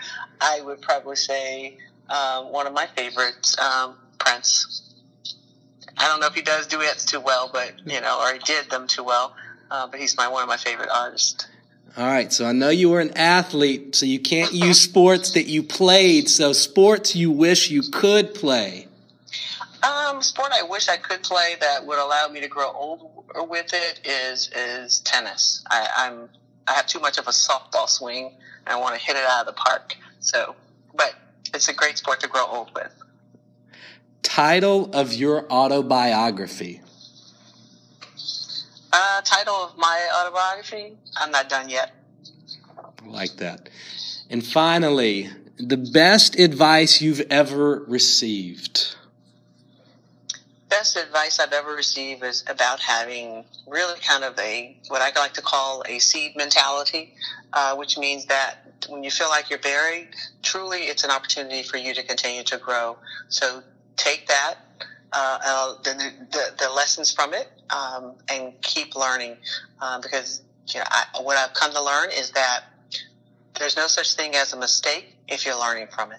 I 0.40 0.60
would 0.62 0.80
probably 0.80 1.16
say 1.16 1.78
um, 2.08 2.50
one 2.52 2.66
of 2.66 2.72
my 2.72 2.86
favorites, 2.86 3.58
um, 3.58 3.96
Prince. 4.18 4.82
I 5.98 6.08
don't 6.08 6.20
know 6.20 6.26
if 6.26 6.34
he 6.34 6.42
does 6.42 6.66
duets 6.66 7.06
too 7.06 7.20
well, 7.20 7.48
but 7.52 7.72
you 7.86 8.00
know, 8.00 8.20
or 8.20 8.32
he 8.34 8.38
did 8.40 8.70
them 8.70 8.86
too 8.86 9.02
well. 9.02 9.34
Uh, 9.70 9.86
but 9.86 10.00
he's 10.00 10.16
my 10.16 10.28
one 10.28 10.42
of 10.42 10.48
my 10.48 10.56
favorite 10.56 10.90
artists. 10.92 11.46
All 11.96 12.06
right, 12.06 12.30
so 12.30 12.44
I 12.44 12.52
know 12.52 12.68
you 12.68 12.90
were 12.90 13.00
an 13.00 13.16
athlete, 13.16 13.94
so 13.94 14.04
you 14.04 14.20
can't 14.20 14.52
use 14.52 14.80
sports 14.80 15.30
that 15.30 15.46
you 15.46 15.62
played. 15.62 16.28
So 16.28 16.52
sports 16.52 17.16
you 17.16 17.30
wish 17.30 17.70
you 17.70 17.82
could 17.90 18.34
play. 18.34 18.86
Um, 19.82 20.20
sport 20.20 20.52
I 20.52 20.62
wish 20.62 20.88
I 20.88 20.96
could 20.96 21.22
play 21.22 21.54
that 21.60 21.86
would 21.86 21.98
allow 21.98 22.28
me 22.28 22.40
to 22.40 22.48
grow 22.48 22.70
old 22.70 23.24
with 23.48 23.72
it 23.72 24.00
is 24.04 24.50
is 24.54 25.00
tennis. 25.00 25.64
I, 25.70 25.88
I'm 25.96 26.28
I 26.66 26.72
have 26.72 26.86
too 26.86 27.00
much 27.00 27.18
of 27.18 27.26
a 27.28 27.30
softball 27.30 27.88
swing 27.88 28.32
and 28.66 28.74
I 28.74 28.76
want 28.76 28.94
to 28.94 29.00
hit 29.00 29.16
it 29.16 29.24
out 29.24 29.40
of 29.40 29.46
the 29.46 29.52
park. 29.52 29.96
So, 30.20 30.54
but 30.94 31.14
it's 31.54 31.68
a 31.68 31.72
great 31.72 31.98
sport 31.98 32.20
to 32.20 32.28
grow 32.28 32.44
old 32.46 32.70
with. 32.74 32.92
Title 34.22 34.90
of 34.92 35.14
your 35.14 35.50
autobiography. 35.50 36.80
Title 39.26 39.54
of 39.54 39.76
my 39.76 40.08
autobiography. 40.18 40.96
I'm 41.16 41.30
not 41.30 41.48
done 41.48 41.68
yet. 41.68 41.92
like 43.04 43.36
that. 43.36 43.68
And 44.30 44.44
finally, 44.44 45.28
the 45.58 45.76
best 45.76 46.38
advice 46.38 47.00
you've 47.02 47.22
ever 47.30 47.84
received 47.86 48.96
best 50.68 50.96
advice 50.96 51.38
I've 51.38 51.52
ever 51.52 51.74
received 51.74 52.22
is 52.22 52.44
about 52.48 52.80
having 52.80 53.44
really 53.66 53.98
kind 54.00 54.24
of 54.24 54.38
a 54.38 54.76
what 54.88 55.00
I 55.00 55.10
like 55.18 55.32
to 55.34 55.42
call 55.42 55.82
a 55.88 55.98
seed 55.98 56.36
mentality, 56.36 57.14
uh, 57.52 57.76
which 57.76 57.96
means 57.96 58.26
that 58.26 58.58
when 58.88 59.02
you 59.02 59.10
feel 59.10 59.28
like 59.28 59.48
you're 59.48 59.58
buried, 59.58 60.08
truly 60.42 60.80
it's 60.80 61.02
an 61.02 61.10
opportunity 61.10 61.62
for 61.62 61.76
you 61.76 61.94
to 61.94 62.02
continue 62.02 62.42
to 62.44 62.58
grow. 62.58 62.98
So 63.28 63.62
take 63.96 64.28
that, 64.28 64.56
uh, 65.12 65.38
uh, 65.44 65.74
the, 65.82 66.12
the, 66.30 66.44
the, 66.58 66.70
lessons 66.70 67.12
from 67.12 67.32
it, 67.32 67.48
um, 67.70 68.14
and 68.28 68.52
keep 68.62 68.96
learning, 68.96 69.36
uh, 69.80 70.00
because 70.00 70.42
you 70.68 70.80
know 70.80 70.86
I, 70.88 71.22
what 71.22 71.36
I've 71.36 71.54
come 71.54 71.72
to 71.72 71.82
learn 71.82 72.10
is 72.10 72.30
that 72.32 72.64
there's 73.58 73.76
no 73.76 73.86
such 73.86 74.14
thing 74.14 74.34
as 74.34 74.52
a 74.52 74.56
mistake 74.56 75.14
if 75.28 75.46
you're 75.46 75.58
learning 75.58 75.88
from 75.88 76.12
it. 76.12 76.18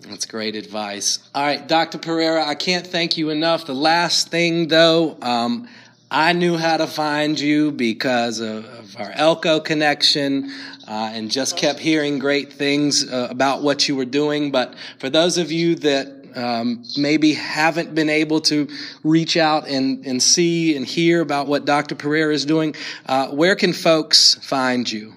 That's 0.00 0.26
great 0.26 0.56
advice. 0.56 1.28
All 1.34 1.44
right, 1.44 1.66
Dr. 1.66 1.98
Perera, 1.98 2.44
I 2.44 2.54
can't 2.54 2.86
thank 2.86 3.16
you 3.16 3.30
enough. 3.30 3.66
The 3.66 3.74
last 3.74 4.28
thing, 4.28 4.68
though, 4.68 5.16
um, 5.22 5.68
I 6.10 6.32
knew 6.32 6.56
how 6.56 6.76
to 6.76 6.86
find 6.86 7.38
you 7.38 7.70
because 7.70 8.40
of, 8.40 8.64
of 8.64 8.96
our 8.98 9.12
Elko 9.12 9.60
connection 9.60 10.50
uh, 10.88 11.10
and 11.14 11.30
just 11.30 11.56
kept 11.56 11.78
hearing 11.78 12.18
great 12.18 12.52
things 12.52 13.10
uh, 13.10 13.28
about 13.30 13.62
what 13.62 13.88
you 13.88 13.96
were 13.96 14.04
doing. 14.04 14.50
But 14.50 14.74
for 14.98 15.08
those 15.08 15.38
of 15.38 15.52
you 15.52 15.76
that 15.76 16.21
um, 16.36 16.84
maybe 16.96 17.34
haven't 17.34 17.94
been 17.94 18.10
able 18.10 18.40
to 18.42 18.68
reach 19.02 19.36
out 19.36 19.68
and, 19.68 20.06
and 20.06 20.22
see 20.22 20.76
and 20.76 20.86
hear 20.86 21.20
about 21.20 21.46
what 21.46 21.64
Dr. 21.64 21.94
Perera 21.94 22.32
is 22.32 22.44
doing, 22.44 22.74
uh, 23.06 23.28
where 23.28 23.56
can 23.56 23.72
folks 23.72 24.34
find 24.36 24.90
you? 24.90 25.14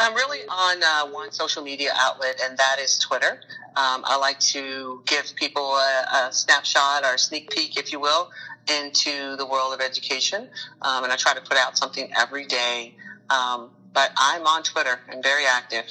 I'm 0.00 0.14
really 0.14 0.40
on 0.48 0.82
uh, 0.82 1.12
one 1.12 1.32
social 1.32 1.62
media 1.62 1.90
outlet, 1.94 2.40
and 2.42 2.56
that 2.58 2.78
is 2.80 2.98
Twitter. 2.98 3.40
Um, 3.76 4.02
I 4.04 4.16
like 4.16 4.40
to 4.40 5.02
give 5.06 5.32
people 5.36 5.74
a, 5.76 6.28
a, 6.28 6.32
snapshot 6.32 7.04
or 7.04 7.14
a 7.14 7.18
sneak 7.18 7.50
peek, 7.50 7.78
if 7.78 7.92
you 7.92 8.00
will, 8.00 8.30
into 8.68 9.36
the 9.36 9.46
world 9.46 9.72
of 9.72 9.80
education. 9.80 10.48
Um, 10.82 11.04
and 11.04 11.12
I 11.12 11.16
try 11.16 11.34
to 11.34 11.40
put 11.40 11.56
out 11.56 11.78
something 11.78 12.10
every 12.16 12.46
day. 12.46 12.94
Um, 13.30 13.70
but 13.92 14.10
I'm 14.16 14.46
on 14.46 14.62
Twitter 14.62 14.98
and 15.08 15.22
very 15.22 15.44
active. 15.46 15.84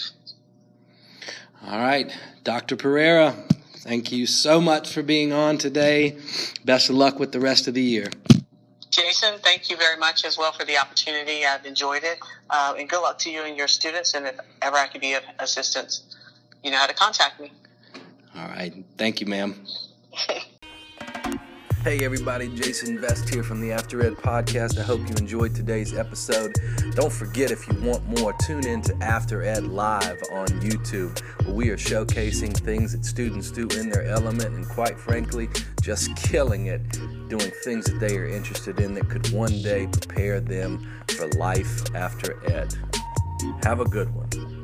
All 1.66 1.80
right, 1.80 2.16
Dr. 2.44 2.78
Perera, 2.78 3.36
thank 3.88 4.12
you 4.12 4.28
so 4.28 4.60
much 4.60 4.91
for 4.91 5.02
being 5.02 5.32
on 5.32 5.58
today. 5.58 6.17
Best 6.65 6.89
of 6.89 6.95
luck 6.95 7.19
with 7.19 7.32
the 7.32 7.39
rest 7.39 7.67
of 7.67 7.73
the 7.73 7.82
year. 7.82 8.10
Jason, 8.89 9.39
thank 9.39 9.69
you 9.69 9.78
very 9.78 9.97
much 9.97 10.26
as 10.26 10.38
well 10.38 10.52
for 10.52 10.65
the 10.65 10.78
opportunity. 10.78 11.45
I've 11.45 11.65
enjoyed 11.65 12.04
it. 12.04 12.19
Uh, 12.50 12.76
and 12.78 12.89
good 12.89 13.02
luck 13.02 13.17
to 13.19 13.32
you 13.32 13.43
and 13.43 13.56
your 13.56 13.67
students. 13.67 14.13
And 14.13 14.28
if 14.28 14.36
ever 14.62 14.76
I 14.76 14.88
can 14.88 15.00
be 15.00 15.13
of 15.13 15.23
assistance, 15.39 16.04
you 16.63 16.71
know 16.71 16.78
how 16.78 16.88
to 16.88 16.93
contact 16.93 17.39
me. 17.39 17.52
All 18.36 18.47
right. 18.47 18.73
Thank 18.97 19.21
you, 19.21 19.28
ma'am. 19.28 19.65
Hey 21.84 22.04
everybody, 22.04 22.50
Jason 22.50 23.00
Vest 23.00 23.30
here 23.30 23.44
from 23.44 23.62
the 23.62 23.72
After 23.72 24.06
Ed 24.06 24.13
Podcast. 24.13 24.78
I 24.78 24.84
hope 24.84 25.00
you 25.00 25.16
enjoyed 25.16 25.56
today's 25.56 25.94
episode. 25.94 26.54
Don't 26.96 27.13
forget 27.13 27.52
if 27.52 27.68
you 27.68 27.80
want 27.80 28.06
more, 28.08 28.34
tune 28.46 28.66
in 28.66 28.82
to 28.82 28.96
After 29.02 29.44
Ed 29.44 29.63
Live 29.63 30.22
on 30.32 30.48
YouTube, 30.60 31.18
where 31.46 31.56
we 31.56 31.70
are 31.70 31.78
showcasing 31.78 32.58
things 32.58 32.92
that 32.92 33.06
students 33.06 33.52
do 33.52 33.68
in 33.80 33.90
their 33.90 34.04
element 34.04 34.56
and 34.56 34.68
quite 34.68 35.00
frankly, 35.00 35.48
just 35.82 36.13
killing 36.18 36.66
it, 36.66 36.82
doing 37.30 37.52
things 37.63 37.86
that 37.86 38.00
they 38.00 38.18
are 38.18 38.28
interested 38.28 38.80
in 38.80 38.94
that 38.96 39.08
could 39.10 39.32
one 39.32 39.62
day 39.62 39.88
prepare 39.88 40.42
them 40.42 40.86
for 41.10 41.28
life 41.38 41.96
after 41.96 42.44
ed. 42.52 42.76
Have 43.63 43.80
a 43.80 43.86
good 43.86 44.13
one. 44.13 44.57